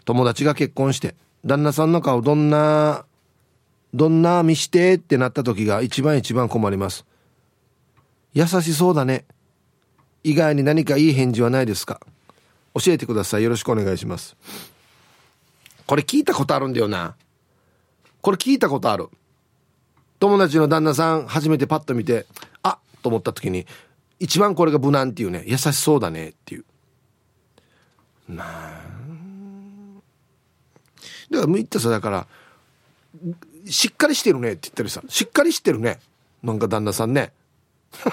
[0.05, 3.05] 友達が結婚して、旦那さんの顔どんな、
[3.93, 7.05] どんな見してってなった時が一番一番困ります。
[8.33, 9.25] 優しそうだね。
[10.23, 11.99] 以外に何かいい返事はないですか
[12.75, 13.43] 教えてください。
[13.43, 14.35] よろしくお願いします。
[15.85, 17.15] これ聞いたことあるんだよな。
[18.21, 19.09] これ聞いたことある。
[20.19, 22.25] 友達の旦那さん初めてパッと見て、
[22.61, 23.67] あっと思った時に、
[24.19, 26.65] 一番これが無難っていうね、優しそうだねっていう。
[28.29, 28.93] なあ。
[31.31, 32.27] だから言ったさ、だから、
[33.65, 35.99] しっかりしてるねって言ったりさ、しっかりしてるね。
[36.41, 37.31] なんか旦那さんね。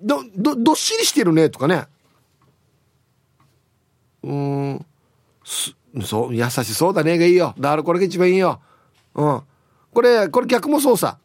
[0.00, 1.86] ど、ど、どっしりしてるねとかね。
[4.22, 4.86] うん。
[5.44, 7.54] そう、優しそうだねがいいよ。
[7.58, 8.60] だからこれが一番いいよ。
[9.14, 9.42] うん。
[9.96, 11.16] これ、これ逆もそうさ。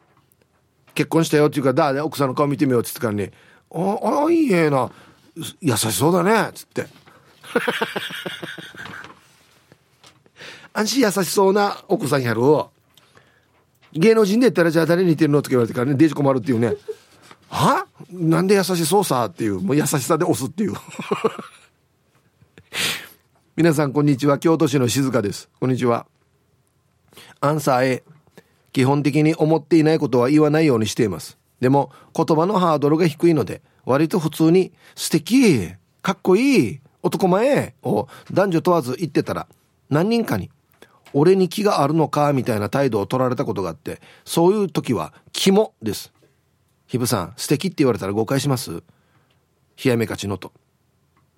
[0.93, 3.29] 結婚したよっていうか、だ、奥さんの顔見てみようって言ってからに、
[3.69, 4.89] あ、あ、いいえな。
[5.59, 6.49] 優しそうだね。
[6.49, 6.87] っつって。
[10.71, 12.39] 安心優しそうな奥さんやる
[13.91, 16.77] 芸能人で言ったらじゃあ誰に似てるのって言われてからね、デージ困るっていうね。
[17.49, 17.85] は？
[18.09, 19.25] なんで優しそうさ？
[19.25, 20.75] っていう、もう優しさで押すっていう。
[23.57, 24.39] 皆さんこんにちは。
[24.39, 25.49] 京都市の静香です。
[25.59, 26.07] こんにちは。
[27.41, 28.03] アンサー A。
[28.73, 31.37] 基本的に思っていないことは言わないようにしています。
[31.59, 35.69] でも言葉のハードルが低いので、割と普通に素敵、
[36.01, 39.47] かっこいい、男前を男女問わず言ってたら、
[39.89, 40.49] 何人かに、
[41.13, 46.13] 俺に気があるのかみたいな態度を取られたことがあって、そういう時は、肝です。
[46.87, 48.71] ひぶさん、素敵って言われたら誤解します？
[48.71, 48.81] 冷
[49.91, 50.51] やめかちのと。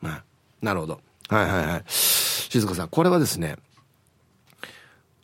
[0.01, 0.23] まあ、
[0.61, 0.99] なるほど。
[1.29, 1.83] はいはいはい。
[1.87, 3.55] 静香さん、これはですね、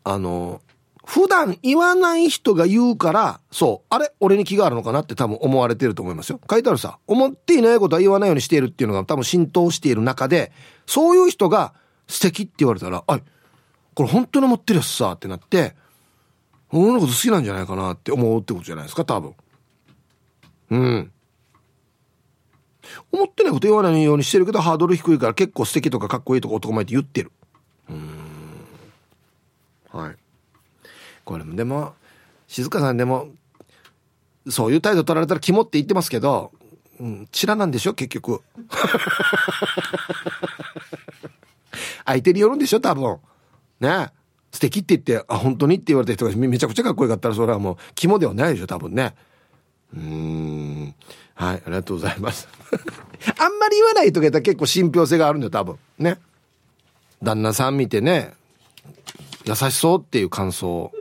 [0.04, 0.62] あの、
[1.10, 4.14] 普段言わない人が言うから、そう、あれ？
[4.20, 6.40] 俺に気があるのかなって多分思われてると思いますよ。
[6.48, 10.52] 書いてあるさ、思っていないことは言わないようにしているっていうのが多分浸透している中で、
[10.86, 11.74] そういう人が
[12.08, 13.20] 素敵って言われたら、あ
[13.96, 15.76] これ本当に思ってるやつさってなって、
[16.72, 19.34] 俺のこと好きなんじゃないかなって思うってことじゃないですか、多分。
[20.70, 21.12] うん。
[23.12, 27.32] 思ってないこと言わないようにしてるけど、ハードル低いから結構素敵とかかっこいいとか男前って言ってる。
[27.90, 28.10] うん。
[29.92, 30.16] はい。
[31.30, 31.56] これも。
[31.56, 31.94] でも
[32.48, 33.28] 静香さんでも
[34.50, 36.52] そういう態度取られたら肝って言ってますけど、
[37.00, 38.42] うん、チラなんでしょ結局。
[42.04, 43.20] 相手によるんでしょ多分。
[43.80, 44.08] ね。
[44.52, 49.14] 素敵って言ってあ本当にって言われた人がめちゃくちゃかっこよかったらそれはもう肝ではないでしょ多分ね。
[49.96, 50.96] うん。
[51.36, 52.48] はいありがとうございます。
[53.38, 55.78] あんまり言わないと言ったら結構信憑性があるんだよ多分。
[56.00, 56.18] ね。
[57.22, 58.34] 旦那さん見てね
[59.46, 60.92] 優しそうっていう感想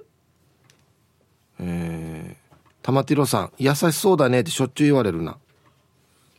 [1.60, 5.36] えー、玉ティロさん、優しそうだねってしょっちゅう言われるな。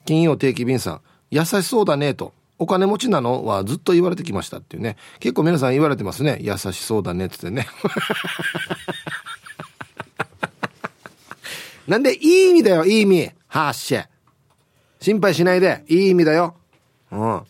[0.06, 1.02] 金曜定期便さん、
[1.32, 4.98] 優しそうだねと、お金持ちなのはずっと言われてきましたっていうね。
[5.20, 6.40] 結構皆さん言われてますね。
[6.42, 7.68] 優しそうだねってってね。
[11.88, 13.32] なんで、いい意味だよ、いい意味。
[13.48, 14.10] はっしゃ。
[15.00, 16.56] 心配しないで、いい意味だよ。
[17.12, 17.20] うん。
[17.20, 17.46] は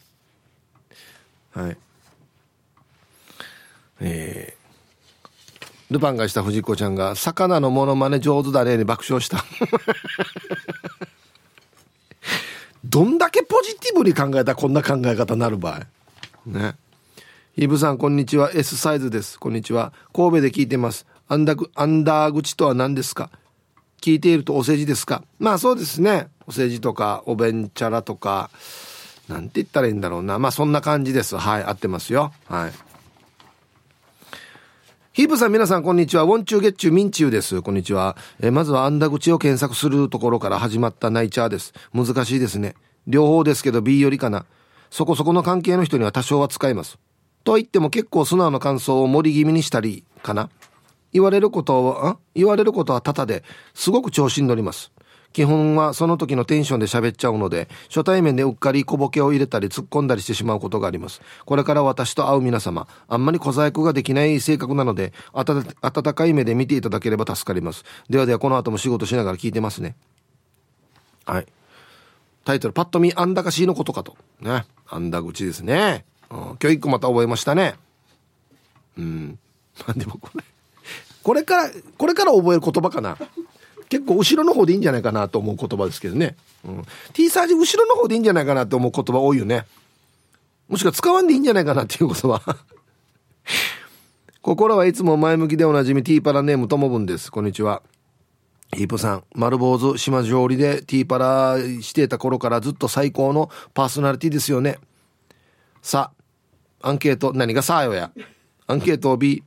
[1.55, 1.77] い。
[4.01, 4.58] えー、
[5.89, 9.43] ルパンがした藤子ちゃんが、魚のモノマネ上手だねに爆笑した。
[12.85, 15.87] どんだけポジティブに考えたらこんな考え方になる場合。
[16.45, 16.75] ね。
[17.57, 18.51] イブさん、こんにちは。
[18.53, 19.39] S サイズです。
[19.39, 19.91] こんにちは。
[20.13, 21.05] 神戸で聞いてます。
[21.27, 23.29] アンダアンダー口とは何ですか？
[24.01, 25.23] 聞いているとお世辞ですか？
[25.39, 26.29] まあそうですね。
[26.47, 28.49] お世辞とか、おべんちゃらとか、
[29.27, 30.39] なんて言ったらいいんだろうな。
[30.39, 31.35] まあそんな感じです。
[31.35, 32.31] はい、合ってますよ。
[32.47, 32.71] はい。
[35.19, 36.23] ヒープさん皆さんこんにちは。
[36.23, 37.61] ウォンチューゲッチュミンチューです。
[37.61, 38.15] こんにちは。
[38.39, 41.73] えまずはアンダ口を検索するところから始まったナイチャーです。
[41.93, 42.73] 難しいですね。
[43.05, 44.45] 両方ですけど B よりかな。
[44.89, 46.99] そこそこの関係の人には多少は使えます。
[47.43, 50.49] とは言っても結構素直な感想を盛り気味にしたりかな。
[51.11, 54.93] 言われることは、言われることはタタですごく調子に乗ります。
[55.33, 61.21] 基本はその時のテンションで喋っちゃうので、初対面でうっかり小ボケを入れたり突っ込んだりしてしまうことがあります。
[61.45, 67.83] これから私と会う皆様、あんまり小細工ができない性格なので、温かい目で見ていただければ助かります。
[68.09, 69.95] ではではこの後も仕事しながら聞いてますね。
[71.25, 71.45] はい。
[72.43, 74.17] タイトル、パッと見、あんだかしのことかと。
[74.41, 74.65] ね。
[74.87, 76.05] あんだ口ですね。
[76.31, 77.75] うん、今日一個また覚えましたね。
[78.97, 79.39] うん。
[79.79, 80.43] ま あでもこれ、
[81.21, 83.17] これから、これから覚える言葉かな。
[83.89, 86.35] 結構後ろの方でいいんじゃないかなと思う言葉ですけどね。
[86.63, 86.83] うん。
[87.13, 89.65] T サージ後ろの方でいいんじゃないかなと思う言葉多いよね。
[90.67, 92.41] もしくは使わんでいいんじゃないかなっていう言葉。
[94.41, 97.31] 心はいつも前向きでおなじみ T パラネームともぶんです。
[97.31, 97.81] こんにちは。
[98.75, 104.77] ヒープさん、丸坊主島上りで T パラしてた頃からずっと最高のパーソナリティですよね。
[105.81, 106.11] さ、
[106.81, 108.11] アンケート、何がさあよや。
[108.67, 109.43] アンケートを B。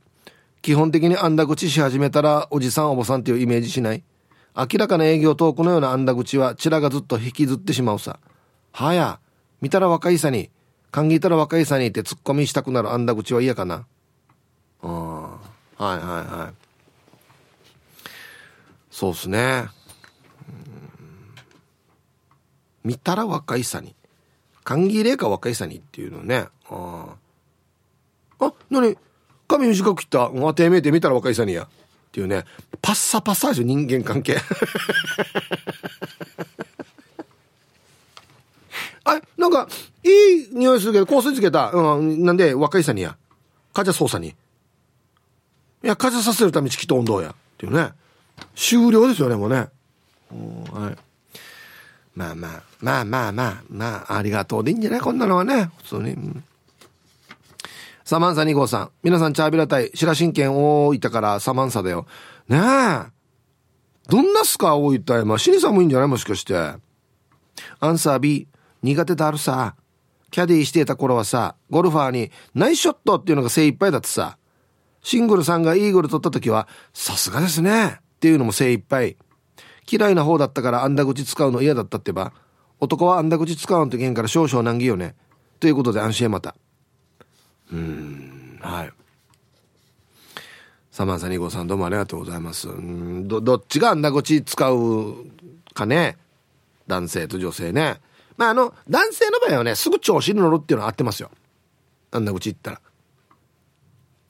[0.61, 4.03] 基本的にあんだ口し始めたらおじさんおばさんっていうイメージしない？
[4.55, 8.19] 明らかな営業トークのようなあんだ口はチラがずっと引きずってしまうさ。
[8.71, 9.19] はや、
[9.61, 10.49] 見たら若いさに
[10.91, 13.85] 歓迎たら若いさにってツッコミしたくなるあんだ口は嫌かな。
[14.81, 15.39] あ
[15.77, 16.07] あはいはい
[16.39, 16.53] はい。
[18.91, 19.65] そうっすね。
[22.83, 23.95] 見たら若いさに。
[24.63, 26.47] 歓迎霊か若いさにっていうのね。
[26.69, 27.15] あ
[28.39, 28.97] あ何？
[29.47, 30.25] 髪短く切った。
[30.25, 31.67] あてめえて見たら若いさにや。
[32.13, 32.45] っていうね
[32.79, 34.37] パッサパッサでしょ人間関係。
[39.03, 39.67] あれなんか
[40.03, 40.09] い
[40.43, 43.17] い匂いするけど香水つけた、うん、なんで若いさにや。
[43.73, 44.29] カジャ操作に。
[44.29, 44.35] い
[45.87, 47.31] やカジャさせるためにきっと温度や。
[47.31, 47.93] っていうね。
[48.55, 49.55] 終了ですよねもうね。
[50.71, 50.97] はい。
[52.13, 55.71] まあまあまあまあまあまあありがとうでいいんじゃないこんなのはね。
[55.77, 56.43] 普通に、うん。
[58.13, 58.91] サマンサ2号さん。
[59.01, 62.05] 皆さん、チャービラ隊、白神県大分からサマンサだよ。
[62.47, 63.11] ねえ。
[64.07, 65.39] どんなすか、大分山。
[65.39, 66.07] 死に寒いいんじゃない？
[66.07, 66.55] もしかして。
[67.79, 68.47] アンサー B。
[68.83, 69.75] 苦手だるさ。
[70.29, 74.37] キャディーしていた頃はさ、ゴルファーにナイスショットっていうのが精一杯だってさ。
[75.01, 77.97] シングルさんがイーグル取った時は、さすがですね。
[77.99, 79.17] っていうのも精一杯。
[79.91, 82.31] 嫌いな方だったからあんだ口使うの嫌だったってば。
[82.79, 85.15] 男はあんだ口使うのとけんから少々難儀よね。
[85.59, 86.55] ということで安心へまた。
[87.73, 88.59] うん。
[88.61, 88.91] はい。
[90.91, 92.69] サマンサ2号さんどうもありがとうございます。
[92.69, 95.15] うんどどっちがあんな口使う
[95.73, 96.17] かね？
[96.87, 97.99] 男性と女性ね。
[98.37, 101.31] まああの男性の場合はねすぐ調子に乗るっていうのは合ってますよ。
[102.11, 102.81] あんな口言ったら。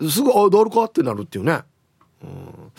[0.10, 1.62] すぐ「おいどうるか?」ってなるっていうね、
[2.24, 2.72] うん、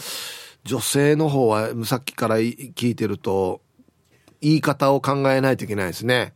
[0.64, 3.60] 女性の方はさっきから聞いてると
[4.40, 6.34] 言い方を考えないといけないですね。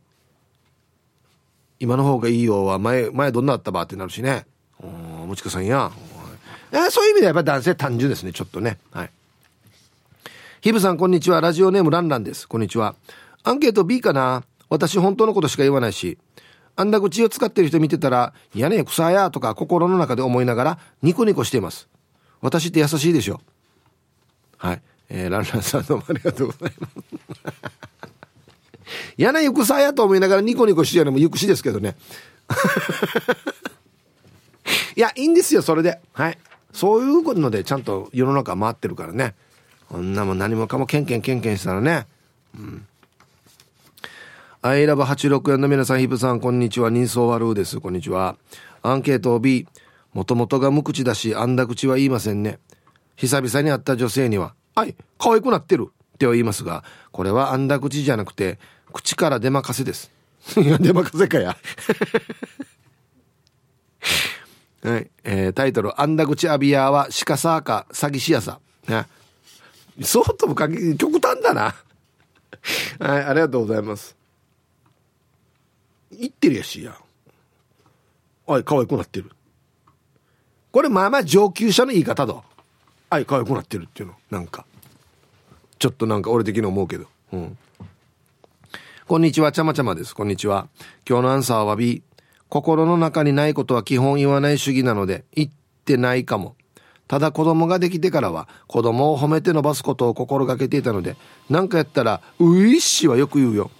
[1.79, 4.45] 今の方がいいよは前、前どんなあったばってなるしね。
[4.83, 4.87] う
[5.25, 5.91] んもちかさんや。
[6.91, 8.77] そういう意味ではやっぱ男性単純ですね、ちょっとね。
[8.91, 9.11] はい。
[10.61, 11.39] ヒブさん、こんにちは。
[11.39, 12.47] ラジオネームランランです。
[12.47, 12.95] こんにちは。
[13.43, 16.17] アンケート B かな私本当のことしか言わないし。
[16.75, 21.87] あんだ口を使ってる人見てたら、いやねえ、草やとか心の中で思いながらニコニコしています。
[22.41, 23.41] 私って優しいでしょ。
[24.57, 24.81] はい。
[25.09, 27.78] えー、ランランさんどうもありがとうございます。
[29.17, 31.95] 嫌な行くさやと思いながらニコニコしてるのも行くしですけどね。
[34.95, 35.99] いや、いいんですよ、それで。
[36.13, 36.37] はい。
[36.73, 39.35] そういうのでちゃんと世の中回ってるからね。
[39.89, 42.05] こんなも何もかもケンケンケンケンしたらね。
[42.57, 42.85] うん。
[44.61, 46.89] アイラブ864の皆さん、ヒブさん、こんにちは。
[46.89, 47.79] 人相悪うです。
[47.79, 48.35] こんにちは。
[48.81, 49.67] アンケート B。
[50.13, 52.59] もともとが無口だし、あんだ口は言いませんね。
[53.15, 58.59] 久々に会った女性には、はい、可愛くなってるって言いますが、これはあんだ口じゃなくて、
[58.93, 60.11] 口から出まかせです。
[60.57, 61.57] いや、出まかせかや。
[64.81, 65.09] はい。
[65.23, 68.59] えー、タイトル、あんだ口アビアは鹿サーカ詐欺師やさ。
[68.87, 69.05] ね。
[70.01, 71.75] そうともかけ、極端だな。
[72.99, 74.15] はい、ありがとうございます。
[76.11, 76.95] 言ってるやしや。
[78.47, 79.29] おい、可愛くなってる。
[80.71, 82.41] これまあまあ上級者の言い方だ。
[83.09, 84.15] はい、可愛くなってるっていうの。
[84.31, 84.65] なんか。
[85.77, 87.05] ちょっとなんか俺的に思うけど。
[87.33, 87.57] うん。
[89.09, 90.13] こんにちは、ちゃまちゃまです。
[90.13, 90.67] こんにちは。
[91.09, 92.03] 今日のアンサーは B。
[92.47, 95.49] 心の中にないことは基本言わない主義なので、言っ
[95.83, 96.55] てないかも。
[97.07, 101.17] ただ子供ができてからは子供を褒めて伸ばすことを心がけていたので、
[101.49, 103.71] 何かやったら、ういっしはよく言うよ。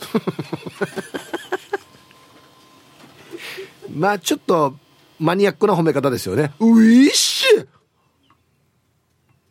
[3.88, 4.76] まあちょっと
[5.18, 6.52] マニアックな褒め方ですよね。
[6.60, 7.46] ういっし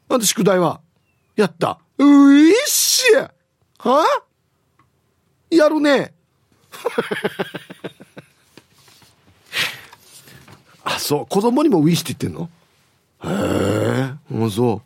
[0.09, 0.79] なんで宿題は？
[1.35, 1.79] やった。
[1.97, 3.31] ういっしは？
[3.79, 4.03] あ
[5.51, 6.13] やるね。
[10.83, 11.27] あ、そう。
[11.27, 12.49] 子供にもウィッシュって言ってんの？
[13.23, 14.81] へえ、もうそう。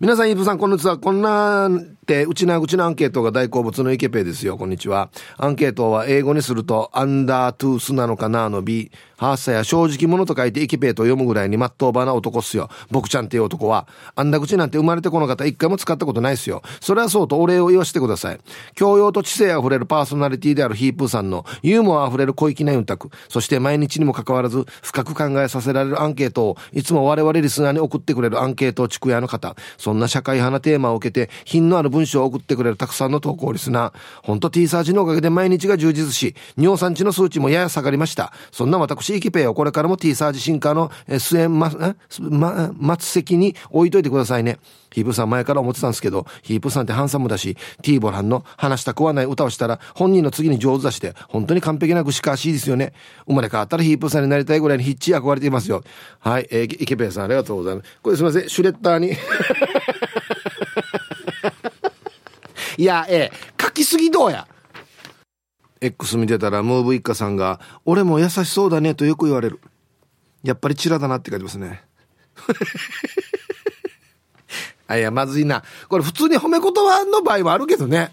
[0.00, 0.98] 皆さん、イブさん、こんにちは。
[0.98, 1.68] こんな
[2.10, 4.56] てうちなうちのアンケートが大好物のイケペですよ。
[4.56, 5.10] こんにちは。
[5.38, 12.68] アンケートは英語にするとアンダートゥースなのかなの B ハーサや正直者と書いてイケペイと読むぐらいにまっとうばな男っすよ。
[12.90, 13.86] 僕ちゃんっていう男は
[14.16, 16.62] あんだ口なんて生まれてこの方一回も使ったことないっすよ。
[16.80, 18.40] それはそうとお礼を言わせてください。
[18.74, 23.10] 教養と知性あふれるパーソナリティであるヒープーさんのユーモアあふれる小粋なユンタク。
[23.28, 29.54] そして毎日にもかかわらず深く考えさせられるアンケートをいつも我々リスナーに送ってくれるアンケート地区屋の方。
[29.76, 33.92] そんな社会派なテーマを受けて品のある文文章を送ってくれるたくさんの投稿リスナー。
[34.22, 38.32] ほんと T サージのおかげで毎日が充実し、尿酸値の数値もやや下がりました。
[38.50, 41.70] そんな私、イキペイをこれからも T サージ進化の末、ま、
[42.20, 44.58] ま、末席に置いといてくださいね。
[44.92, 52.92] ヒープさん前から思ってたんですけど、ヒープさんってハンサムだし、ティーボランの話したくはない歌をしたら、本人の次に上手だして、本当に完璧な串川しいですよね。
[53.26, 55.84] 生まれ変わったらヒープさんになりたいぐらいにヒッチ憧れていますよ。
[56.18, 57.98] はい、えー、イケペイさんありがとうございます。
[58.02, 59.16] これすいません、シュレッダーに。
[62.80, 64.48] いや、ええ、書きすぎどうや
[65.82, 69.60] ？X 見てたらムーブ一家さんが「俺も優しそうだね」とよく言われる。
[70.42, 71.84] やっぱりチラだなって書いてますね。
[74.88, 75.62] あいやまずいな。
[75.90, 78.12] これ普通に褒め言葉の場合もあるけどね。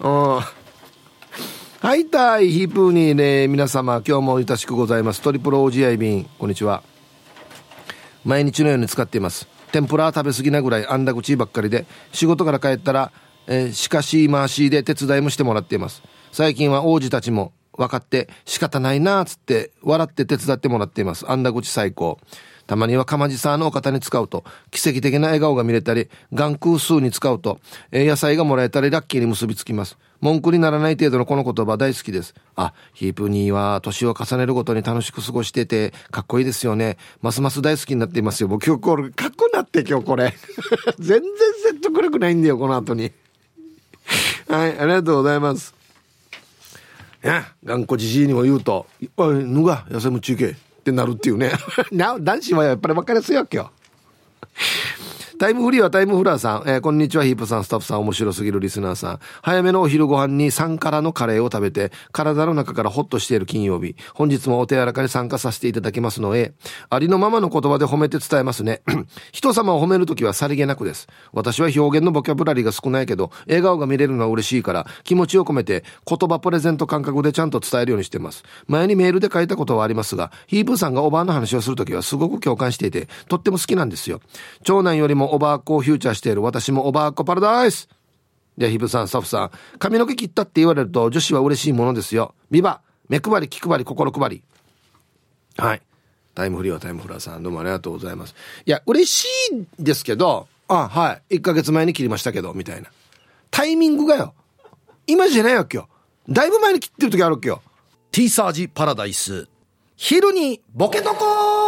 [0.00, 0.40] うん。
[0.40, 0.44] は
[1.94, 5.22] いたいヒープーニーね皆様今日も親しくございます。
[5.22, 6.82] トリプル OGI 便こんにちは。
[8.24, 9.46] 毎日のように使っています。
[9.70, 13.12] 天ぷらは食べ過ぎなぐらいあんだ口ばっかりで仕事から帰ったら、
[13.46, 16.02] えー、しかし回しで手伝いもしてもらっています。
[16.32, 21.30] 最近は王子たちも分かって仕方ないなっつって笑って手伝ってもらっています。
[21.30, 22.18] あんだ口最高。
[22.66, 27.58] たまにはかまじさのお方に使うと奇跡的な笑顔が見れたり眼空数に使うと、
[27.90, 29.98] えー、野菜がもらえたりラッキーに結びつきます。
[30.20, 32.34] 文句にならない程度のこの言葉大好きです。
[32.54, 36.96] あヒープニーは年を重ねるごとに楽しく過ごしててかっこいいですよね。
[37.22, 38.48] ますます大好きになっていますよ。
[38.48, 40.32] 僕今日これかっこなって今日これ。
[41.00, 41.30] 全然
[41.64, 43.10] 説得力ないんだよこの後に。
[44.50, 45.72] はいありがとうございます。
[47.22, 48.86] や頑固じじいにも言うと
[49.16, 51.52] 「おい脱が痩せむちいけ」ってなるっていうね。
[51.92, 53.70] な男子はやっぱり分かりやすいわけよ。
[55.40, 57.24] タイムフリーはタイムフラーさん、えー、こんにちは。
[57.24, 59.20] ヒープさんスタッフさん面白すぎるリスナーさん。
[59.40, 63.96] 早めのお昼ご飯に3からのカレーを食べて体の中からホッとしている金曜日。
[64.12, 66.52] 本日もお手柔らかに参加させていただきますので
[66.90, 68.82] ありのままの言葉で褒めて伝えますね。
[69.32, 71.08] 人様を褒めるときはさりげなくです。
[71.32, 78.44] 私は表現のボキャブラリーが少ないけど笑顔が見れるのは嬉しいから気持ちを込めて言葉プレゼント感覚でちゃんと伝えるようにしています。
[78.66, 84.20] 前にメールで書いたことはありますがヒープさんがおばあの話をするときはすごく共感していてとっても好きなんですよ。
[84.64, 87.88] 長男よりもおばあっ子をフューチャーしている私もおばあっ子パラダイス。
[88.58, 92.34] ではヒブさんスタッフさん髪の毛切ったって言われると女子は嬉しいものですよ。
[92.50, 94.42] ビバ目配り気配り心配り。
[95.56, 95.82] はい。
[96.34, 98.34] タイムフリーはタイムフラーさんどうもありがとうございます。
[98.66, 101.36] いや嬉しいですけどあはい。
[101.36, 102.90] 1ヶ月前に切りましたけどみたいな。
[103.50, 104.34] タイミングがよ。
[105.06, 105.88] 今じゃないわけよ。
[106.28, 107.62] だいぶ前に切ってる時あるわけよ。
[108.12, 109.48] T サージパラダイス。
[109.96, 111.59] 昼にボケとこ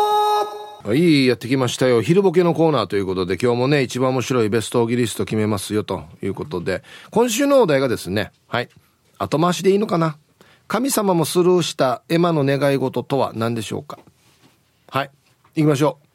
[0.85, 2.03] はいやってきましたよ。
[2.03, 8.69] 昼ボケのコーナーということで今日もね一番面白いベストオギリスト決めますよということで今週のお題がですねはい
[9.17, 10.19] 後回しでいいのかな？
[10.67, 14.01] 神様もスルーしたエマの願い事とは何でしょうか？
[14.89, 15.11] はい
[15.55, 16.07] 行きましょう。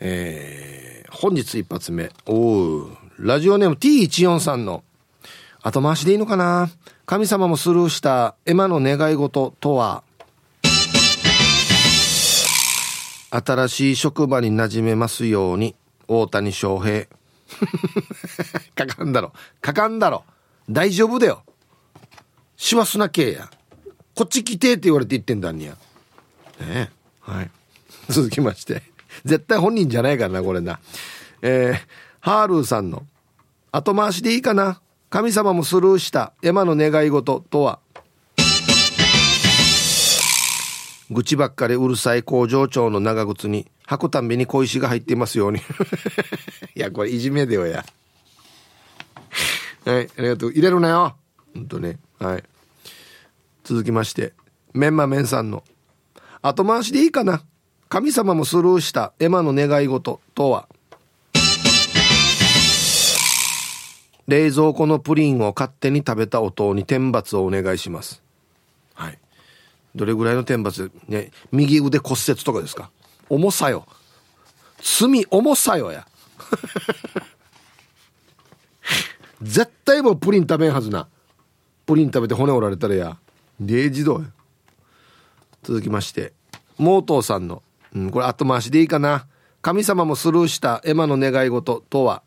[0.00, 2.10] えー、本日一発目。
[2.26, 4.84] おおラジオネーム T14 さんの
[5.62, 6.68] 後回しでいいのかな？
[7.06, 10.02] 神様もスルーしたエマの願い事とは
[13.30, 15.74] 新しい職場に馴染めますように
[16.08, 17.06] 大谷翔平。
[18.74, 19.32] かかんだろ。
[19.60, 20.24] かかんだろ。
[20.68, 21.42] 大丈夫だよ。
[22.56, 23.50] しわすなけや。
[24.14, 25.76] こっち来てって言われて言ってんだんにや。
[26.60, 27.50] ねはい。
[28.08, 28.82] 続きまして。
[29.24, 30.80] 絶対本人じゃないからなこれな。
[31.42, 31.78] えー、
[32.20, 33.06] ハールーさんの。
[33.72, 34.80] 後回しでいいかな。
[35.10, 36.32] 神様もスルーした。
[36.42, 37.78] エマの願い事とは？
[41.10, 45.60] 愚痴ばっかりうるさい工場長の長靴に履くたんびに小石が入っていますように。
[46.74, 47.84] いやこれいじめだよや。
[49.84, 50.50] はいありがとう。
[50.50, 51.16] 入れるなよ。
[51.54, 52.44] ほんとねはい。
[53.62, 54.34] 続きまして
[54.74, 55.62] メンマメンさんの
[56.42, 57.42] 後回しでいいかな。
[57.88, 60.68] 神様もスルーしたエマの願い事とは。
[64.26, 68.22] 冷蔵庫のプリンを勝手に食べた音に天罰をお願いします。
[68.94, 69.18] はい。
[69.96, 70.90] どれぐらいの天罰？
[71.08, 72.90] ね右腕骨折とかですか？
[73.30, 73.86] 重さよ。
[74.82, 76.06] 罪重さよや。
[79.42, 81.08] 絶対もうプリン食べんはずな。
[81.86, 83.16] プリン食べて骨折られたらや。
[83.62, 84.26] 0時動や。
[85.62, 86.32] 続きまして
[86.78, 87.62] モートーさんの、
[87.94, 89.26] うん、これ後回しでいいかな。
[89.62, 92.22] 神様もスルーしたエマの願い事とは？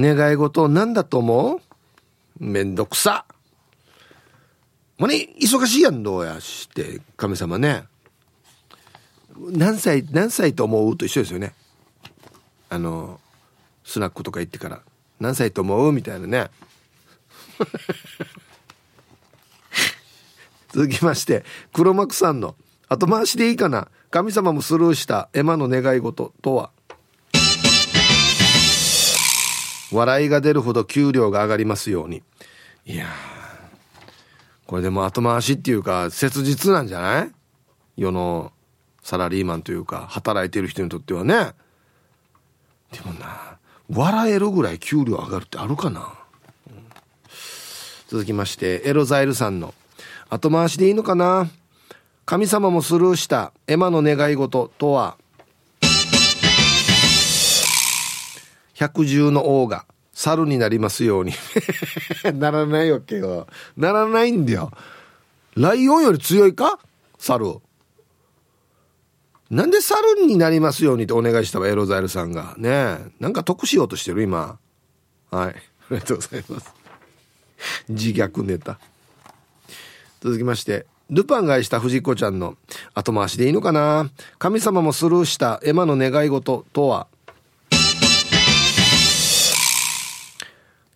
[0.00, 1.60] 願い事なんだと思う？
[2.40, 3.26] めんどくさ。
[5.02, 7.82] もうね、忙しいやん、どうやして、神様ね。
[9.36, 11.54] 何歳、何歳と思うと一緒ですよね。
[12.68, 13.18] あの、
[13.82, 14.80] スナックとか行ってから、
[15.18, 16.50] 何歳と思うみたいなね。
[20.72, 22.54] 続きまして、黒幕さんの、
[22.88, 23.88] 後回しでいいかな。
[24.12, 26.70] 神様もスルーしたエマの願い事とは、
[29.90, 32.22] 笑いが出るほど給料が上がりますように。
[32.86, 33.41] いや。
[34.72, 37.30] これでも後回しっていうか切実なんじゃない？
[37.98, 38.52] 世の
[39.02, 41.52] サラリーマンというか働いてる人にとってはね。
[42.90, 43.58] でもな
[43.90, 46.14] 笑えるぐらい給料上がるってあるかな、
[48.08, 49.74] 続きましてエロザイルさんの
[50.30, 51.50] 後回しでいいのかな？
[52.24, 55.18] 神様もスルーしたエマの願い事とは？
[58.72, 59.84] 百獣の王が
[60.22, 61.32] 猿になりますように。
[62.38, 63.48] ならないわけよ。
[63.76, 64.70] ならないんだよ。
[65.56, 66.78] ライオンより強いか？
[67.18, 67.56] 猿
[69.50, 72.54] なんで猿になりますようにってお願いしたわエロザイルさんが。
[72.56, 72.98] ねえ。
[73.18, 74.58] なんか得しようとしてる今。
[75.32, 75.54] はい。
[75.90, 76.72] ありがとうございます。
[77.88, 78.78] 自虐ネタ。
[80.20, 82.56] 続きましてルパンが愛した藤子ちゃんの
[82.94, 84.08] 後回しでいいのかな？
[84.38, 87.08] 神様もスルーしたエマの願い事とは？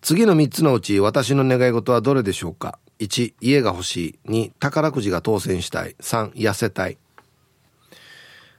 [0.07, 4.31] 次の3つのうち私の願い事はどれでしょうか？1家が欲しい。
[4.31, 5.97] 2宝くじが当選したい。
[5.99, 6.97] 3痩せたい、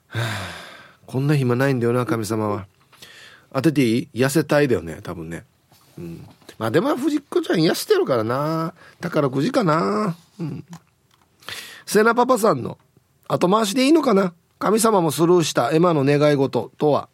[0.08, 0.24] はあ、
[1.06, 2.66] こんな暇ないんだよな神様は。
[3.50, 4.20] 当てていい？
[4.20, 5.46] 痩せたいだよね多分ね。
[5.96, 6.28] うん。
[6.58, 8.74] まあでも藤子ちゃん痩せてるからな。
[9.00, 10.18] 宝くじかな。
[10.38, 10.62] うん。
[11.86, 12.76] セナパパさんの
[13.26, 14.34] 後回しでいいのかな？
[14.58, 17.08] 神様もスルーしたエマの願い事とは？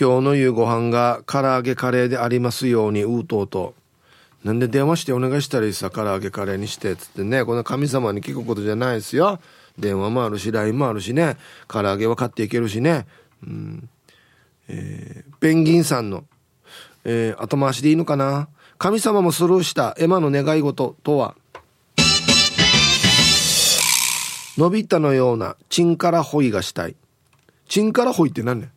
[0.00, 3.74] 今日の夕ご飯が唐揚げカレーでありますようにうとうと。
[4.42, 7.44] なんで電話してお願いしたらいいさ唐揚げカレーにしてっつってね。
[7.44, 9.40] この神様に聞くことじゃないですよ。
[9.78, 11.36] 電話もあるし LINE もあるしね。
[11.68, 13.06] 唐揚げは買っていけるしね。
[13.46, 13.90] うん。
[14.68, 16.24] えー、ペンギンさんの、
[17.04, 18.48] えー、後回しでいいのかな？
[18.78, 21.34] 神様もスルーしたエマの願い事とは？
[24.56, 26.96] のび太のようなチンカラホイがしたい。
[27.68, 28.70] チンカラホイって何ね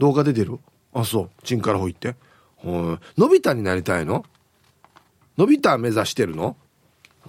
[0.00, 0.58] 動画で出る？
[0.94, 1.30] あそう。
[1.44, 2.16] チンカラホイって？
[2.64, 2.98] の
[3.28, 4.24] び太になりたいの？
[5.36, 6.56] のび太目指してるの？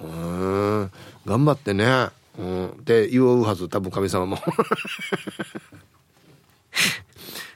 [0.01, 0.91] うん
[1.26, 2.07] 頑張ってね。
[2.39, 2.67] うん。
[2.69, 3.67] って言うはず。
[3.67, 4.38] 多分神様も。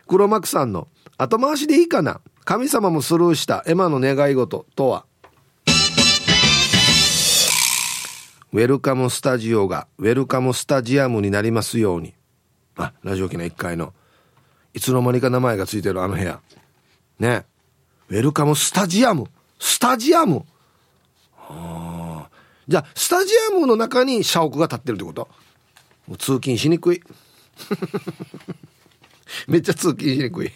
[0.05, 0.89] 黒幕さんの。
[1.17, 2.19] 後回しでいいかな？
[2.43, 3.63] 神様もスルーした。
[3.67, 4.65] エマの願い事。
[4.75, 5.05] とは？
[8.51, 12.13] ウェルカムスタジオがウェルカムスタジアムになりますように。
[12.75, 13.93] あラジオ機の1階の。
[14.75, 16.41] いつの間にか名前がついてるあの部屋。
[17.17, 17.45] ね。
[18.09, 19.27] ウェルカムスタジアム。
[19.57, 20.45] スタジアム。
[21.37, 22.29] はあ
[22.67, 25.29] じゃあスタジアムの中に社屋が建ってるってこと？
[26.07, 27.01] もう通勤しにくい。
[29.47, 30.51] めっちゃ通勤しにくい。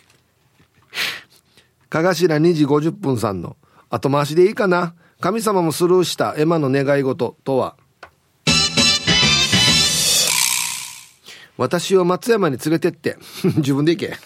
[1.89, 3.55] かがしら2時50分さんの
[3.89, 4.95] 後回しでいいかな。
[5.21, 7.77] 神様もスルーしたエマの願い事とは？
[11.59, 13.17] 私を松山に連れてって
[13.57, 14.17] 自分で行け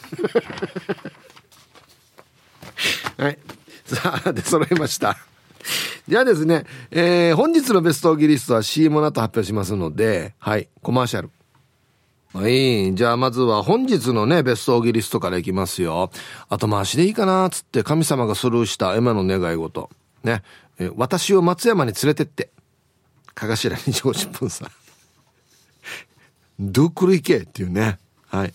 [3.21, 3.39] はい
[3.86, 5.17] さあで揃いました
[6.07, 11.31] じゃあですね、えー、本日のベストギリストは CM の後発表しますのではいコマーシャル
[12.36, 12.95] はい。
[12.95, 16.09] じゃあまずは本日のね、ベストオギリストからいきますよ。
[16.49, 19.91] 後回しでいいかなつって神様がスルーしたエマの願い事。
[20.23, 20.41] ね。
[20.79, 22.49] え私を松山に連れてって。
[23.36, 24.82] かがしらに上司分さん。
[26.59, 27.97] どっくる行けっていうね。
[28.27, 28.53] はい。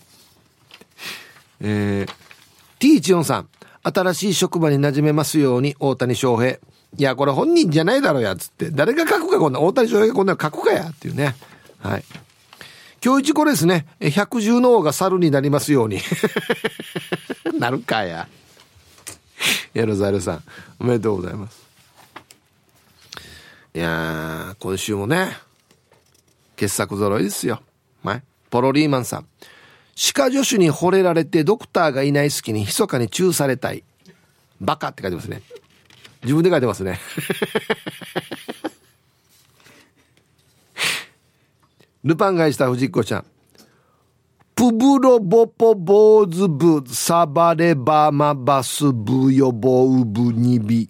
[1.60, 3.48] えー、T14 さん。
[3.82, 6.52] 新しい職場に馴染めますように、大谷翔平。
[6.52, 6.58] い
[6.96, 8.70] や、これ本人じゃないだろうや、つって。
[8.70, 11.34] 誰が書くか、こんな、大谷翔平がこんなの書くかや、っていうね。
[11.78, 12.04] はい。
[13.04, 13.86] 今日一これですね。
[14.00, 16.00] 百獣の王が猿になりますように。
[17.58, 18.28] なるかや。
[19.74, 20.42] ヤロザイルさん、
[20.80, 21.68] おめでとうございます。
[23.74, 25.36] いや今週もね、
[26.56, 27.62] 傑作揃いですよ。
[28.02, 28.22] はい。
[28.50, 29.26] ポロリーマンさん。
[29.94, 33.82] 歯科助手に惚れられてドクターがいない隙に密かにチューされたい。
[34.60, 35.42] バカって書いてますね。
[36.22, 37.00] 自分で書いてますね。
[42.04, 43.24] ルパンがした藤子ちゃん。
[44.54, 50.88] プブロボポボーズブサバレバマバスブヨボウブニビ。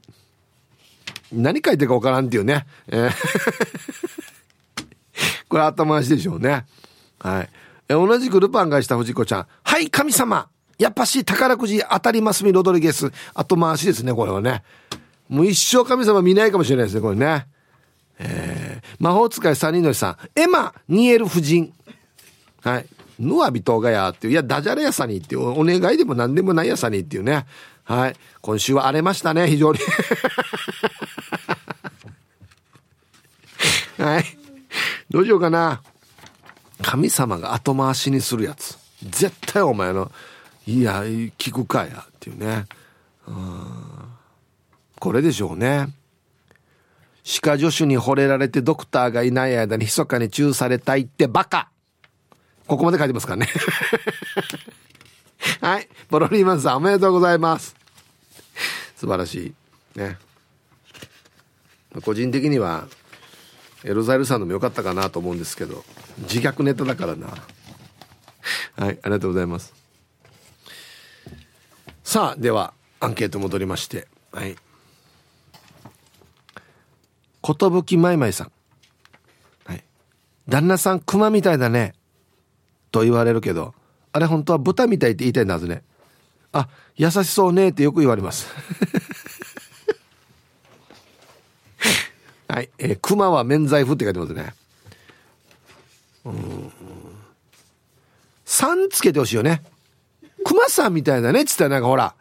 [1.32, 2.66] 何書いてるかわからんっていうね。
[2.88, 3.11] えー
[5.48, 6.66] これ頭回しでしょうね。
[7.19, 7.49] はい。
[7.89, 9.47] え同じくルパンがした藤子ちゃん。
[9.62, 10.49] はい、神様
[10.79, 13.11] やっぱし宝くじ当たりますみロドリゲス。
[13.35, 14.62] 後回しですね、これはね。
[15.29, 17.49] もう一生神様見ないかもしれないですね、これね。
[18.21, 20.16] えー、魔法使い三人のりさん。
[20.41, 21.73] エマ、ニエル夫人。
[22.62, 22.87] はい。
[23.19, 27.47] ヌアビトガヤっていう、いや、ダジャレやさにっていう、お願いでも何でもないやさにっていうね。
[27.83, 28.14] はい。
[28.41, 29.81] 今週は荒れましたね、非常に。
[33.99, 34.25] はい。
[35.11, 35.83] どうしようかな。
[36.83, 38.79] 神様が後回しにするやつ。
[39.03, 40.11] 絶対お前の、
[40.66, 42.66] いや、聞くかや、っていうね。
[43.26, 44.09] うん
[44.99, 45.89] これでしょうね。
[47.22, 51.70] 歯科助手に惚れられてドクターがいない間に密かにチューされたいってバカ
[52.66, 53.49] ここまで書いてますからね。
[55.61, 55.89] はい。
[56.11, 57.76] ボロリーマンさんおめでとうございます。
[58.97, 59.55] 素晴らし
[59.95, 59.99] い。
[59.99, 60.18] ね。
[62.03, 62.87] 個人的には、
[63.85, 65.85] エロザイルさんのも良かったかなと思うんですけど、
[66.23, 67.29] 自虐ネタだからな。
[68.77, 69.75] はいありがとうございます。
[72.05, 74.09] さあではアンケート戻りまして。
[74.33, 74.57] はい。
[77.43, 78.53] 寿まいまいさん。
[79.64, 79.85] はい。
[80.49, 81.95] 旦那さん熊みたいだね。
[82.91, 83.75] と言われるけど
[84.12, 85.83] あれ本当は豚みたいって言いたいんだはずね。
[86.53, 88.49] あ優しそうねってよく言われます。
[92.49, 94.55] はい、えー、熊は免罪符って書いてますね。
[96.33, 96.72] うん。
[98.45, 98.89] さん。
[98.89, 99.62] つけてほしいよね
[100.45, 100.95] 熊さん。
[100.95, 101.83] みたいだねっつったらなん。
[101.83, 102.14] かほら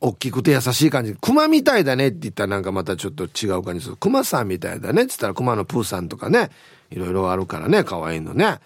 [0.00, 2.62] 大きくて優しい感じ熊みたいだねって言ったらなん。
[2.62, 4.48] かまたちょっと違う感じする熊さん。
[4.48, 6.08] みたいだねっつったら熊のプーさん。
[6.08, 6.50] とかね
[6.90, 8.58] いろいろあるからね可愛いのね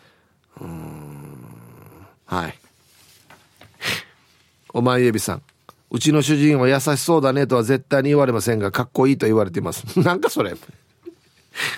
[0.61, 1.47] うん。
[2.27, 2.59] はい
[4.75, 5.43] お前エビさん。
[5.91, 8.59] うちの主人は優しそうだねとは絶対に言われません。
[8.59, 10.21] がかっこいいと言われていますなん。
[10.21, 10.55] かそれ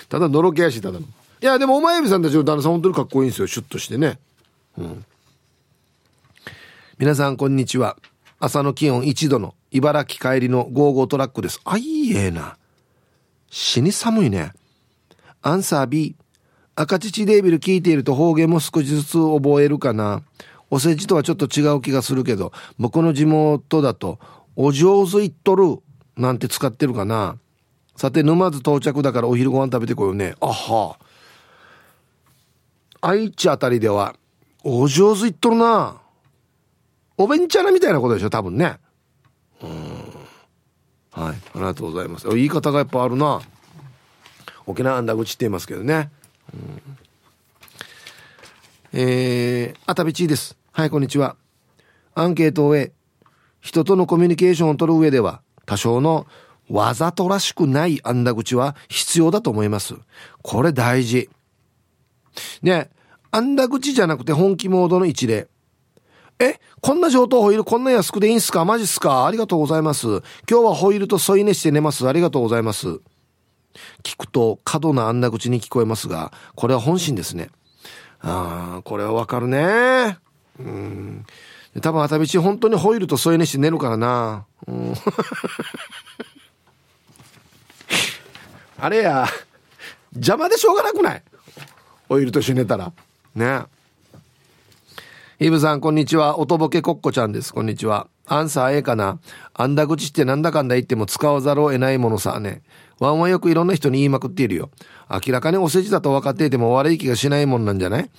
[0.09, 1.05] ただのろけやしただの
[1.41, 3.47] いやでもお前エビさんたちの旦那さん本当にかっこいいんですよ。
[3.47, 4.19] シュッとしてね。
[4.77, 5.05] うん。
[6.99, 7.97] 皆さんこんにちは。
[8.39, 11.59] 朝の気温1度の茨城帰りの55トラックです。
[11.65, 12.57] あいいえな。
[13.49, 14.53] 死に寒いね。
[15.41, 16.15] アンサー B
[16.75, 20.21] 赤乳デービル聞いていると方言も少しずつ覚えるかな。
[20.69, 24.19] お世辞とはちょっと違う気がするけど僕の地元だと
[24.55, 25.79] お上手いっとる
[26.15, 27.39] なんて使ってるかな。
[27.95, 30.35] さて沼津到着だからお昼ご飯食べてこようね。
[30.39, 30.99] あは。
[33.01, 34.15] 愛知あたりでは
[34.63, 35.99] お上手いっとるな。
[37.17, 38.77] おべんちゃらみたいなことでしょ多分ね。
[39.61, 39.71] うん。
[41.11, 41.35] はい。
[41.35, 42.27] ありがとうございます。
[42.29, 43.41] 言い方がやっぱあるな。
[44.65, 46.11] 沖縄あんだ口って言いますけどね、
[46.53, 46.81] うん、
[48.93, 50.57] えー、あたびちーです。
[50.71, 51.35] はいこんにちは。
[52.13, 52.91] アンケートを終え
[53.59, 56.27] 人とのコミュニケーションを取る上では多少の
[56.69, 59.95] わざとらしくないあんだ口は必要だと思います。
[60.41, 61.29] これ大事。
[62.61, 62.89] ね
[63.31, 65.47] あんだ口じゃなくて本気モードの一例
[66.39, 68.65] え、こんな上等ホイールこんな安くでいいんすか？
[68.65, 69.27] マジっすか？
[69.27, 70.07] ありがとうございます。
[70.07, 72.07] 今日はホイールと添い寝して寝ます。
[72.07, 72.99] ありがとうございます。
[74.03, 77.51] 聞くと過度なあんな口に聞こえますが、これは本心ですね。
[78.21, 80.17] ああ、これはわかるね。
[80.59, 81.27] うん。
[81.79, 84.45] 多分、あたびち本当にホイールと添い寝して寝るからな。
[84.67, 84.93] うん、
[88.77, 89.25] あれや、
[90.13, 91.23] 邪魔でしょうがなくない？
[92.11, 92.91] ホイールと一緒に寝たら。
[93.35, 93.61] ね。
[95.39, 96.39] イブさん、こんにちは。
[96.39, 97.53] おとぼけコッコちゃんです。
[97.53, 98.07] こんにちは。
[98.25, 99.19] アンサー A かな。
[99.53, 102.63] あんだ口ってなんだかんだ言っても使わざるを得ないものさね。
[102.99, 104.69] ワンはよくいろんな人に言いまくっているよ。
[105.09, 108.09] 明らかにお世辞だと分かっていても悪い気がしないもんなんじゃない？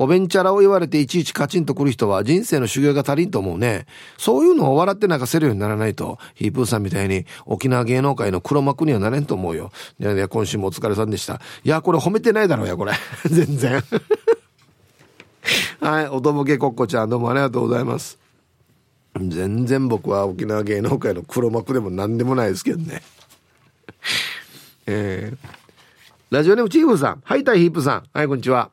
[0.00, 3.86] おべんちゃらを言われていちいちカチンとくる人は人生の修行が足りんと思うね。
[4.16, 9.72] そういうのを笑って泣かせるようにならないと、ヒープーさんみたいに沖縄芸能界の黒幕にはなれんと思うよ。
[9.98, 11.40] いやいや、今週もお疲れさんでした。
[11.64, 12.92] いや、これ褒めてないだろうや、これ。
[13.28, 13.82] 全然。
[15.82, 18.20] はい、おとぼけこっこちゃんどうもありがとうございます。
[19.16, 23.02] 全然僕は沖縄芸能界の黒幕でも何でもないですけどね。
[24.86, 25.38] えー、
[26.30, 28.70] ラジオネームチーフさん、ハイタイヒープさん、はい、こんにちは。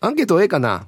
[0.00, 0.86] アンケートええかな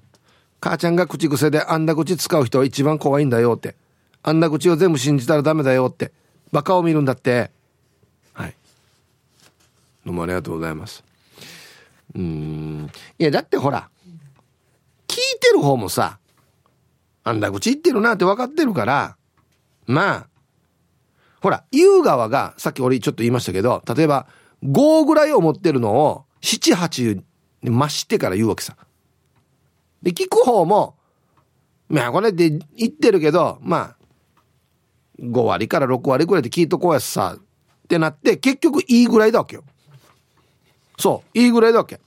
[0.60, 3.74] 母ちゃんが口癖であんな口使う人は一番怖いんだよって。
[4.22, 6.12] あんな口を全部信じたらダメだよって。
[6.52, 7.50] バカを見るんだって。
[8.32, 8.54] はい。
[10.06, 11.04] どうもありがとうございます。
[12.14, 12.90] うん。
[13.18, 13.90] いや、だってほら、
[15.08, 16.18] 聞いてる方もさ、
[17.24, 19.16] あんだ口言ってるなって分かってるから、
[19.86, 20.26] まあ、
[21.40, 24.26] ほら、言う側が、さっき俺ちょっと言いましたけど、例えば、
[24.64, 27.22] 5ぐらい思ってるのを、7、8
[27.62, 28.76] に増してから言うわけさ。
[30.02, 30.96] で、聞く方も、
[31.88, 33.96] まあ、これって言ってるけど、まあ、
[35.20, 39.64] 5割から6割ぐらいで聞いとこうやさ、ってなって、結局いいぐらいだわけよ。
[40.98, 42.00] そう、いいぐらいだわけ。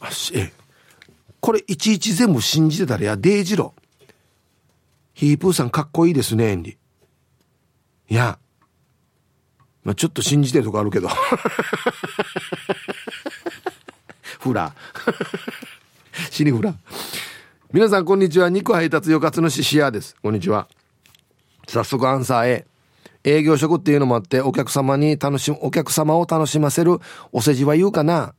[0.00, 0.52] あし、え、
[1.46, 3.82] これいちいち全部信じてたらやデイジロー
[5.14, 6.76] ヒープーさんかっこいいですねエンリ
[8.08, 8.40] いや
[9.84, 11.08] まあちょっと信じてるとこあるけど
[14.40, 14.74] フラ
[16.36, 16.74] 死にフラ
[17.72, 18.50] 皆さんこんにちは。
[18.50, 20.14] 肉配達よかつのししやです。
[20.22, 20.68] こんにちは。
[21.66, 22.66] 早速アンサー A
[23.24, 26.98] 営業職っていうのもあってお客様に楽しむお客様を楽しませる
[27.32, 28.34] お世辞は言うかな。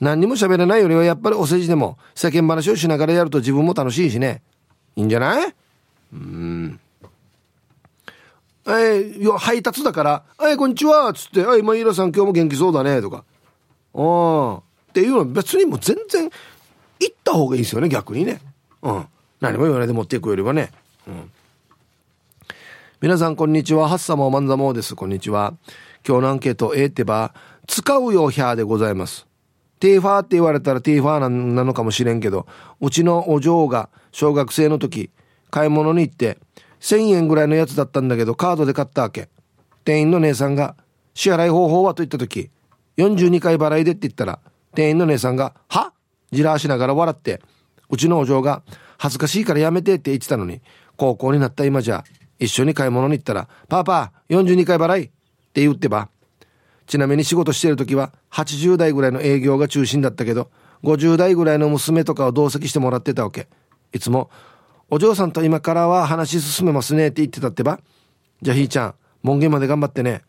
[0.00, 4.42] 何にも喋れないよりはやっぱりお世辞でも世間話をしながらやると自分も楽しいしね。
[4.96, 5.54] いいんじゃない？
[6.14, 6.80] うん。
[8.66, 11.10] えー、配達だから、えー、こんにちは。
[11.10, 13.00] っつって、えい、マイラさん今日も元気そうだね。
[13.00, 13.22] とか。
[13.94, 14.56] ああ。
[14.56, 16.28] っていうのは別にもう全然
[17.00, 18.40] 行った方がいいですよね、逆にね。
[18.82, 19.06] うん。
[19.40, 20.70] 何も言わないで持っていくよりはね。
[21.06, 21.30] うん。
[23.00, 23.88] 皆さんこんにちは。
[23.88, 24.94] ハッサモーマンザモーです。
[24.94, 25.54] こんにちは。
[26.06, 27.34] 今日のアンケート A ってば、
[27.66, 29.26] 使うよひゃーでございます。
[29.78, 32.46] ティーファーって言われたらティーファーなのかもしれんけど、
[32.80, 35.10] うちのお嬢が小学生の時、
[35.50, 36.38] 買い物に行って、
[36.80, 39.28] 1000円ぐらいのやつだったんだけど、カードで買ったわけ。
[39.84, 40.76] 店員の姉さんが、
[41.12, 42.50] 支払い方法はと言った時、
[42.96, 44.38] 42回払いでって言ったら、
[44.74, 45.92] 店員の姉さんが、は？
[46.32, 47.40] じらしながら笑って、
[47.90, 48.62] うちのお嬢が、
[48.98, 50.60] 恥ずかしいからやめてって言ってたのに、
[50.96, 52.04] 高校になった今じゃ、
[52.38, 55.06] 一緒に買い物に行ったら、パパ、42回払いっ
[55.52, 56.08] て言ってば。
[56.86, 60.50] ちなみに仕事してる時は、80代ぐらいの営業が中心だったけど、
[60.84, 63.48] 50代ぐらいの娘とかを同席してもらってたわけ。
[63.92, 64.30] いつも、
[64.88, 67.80] お嬢さんと今からは話進めますねって言ってたってば。
[68.42, 70.22] じゃあひーちゃん、門限まで頑張ってね。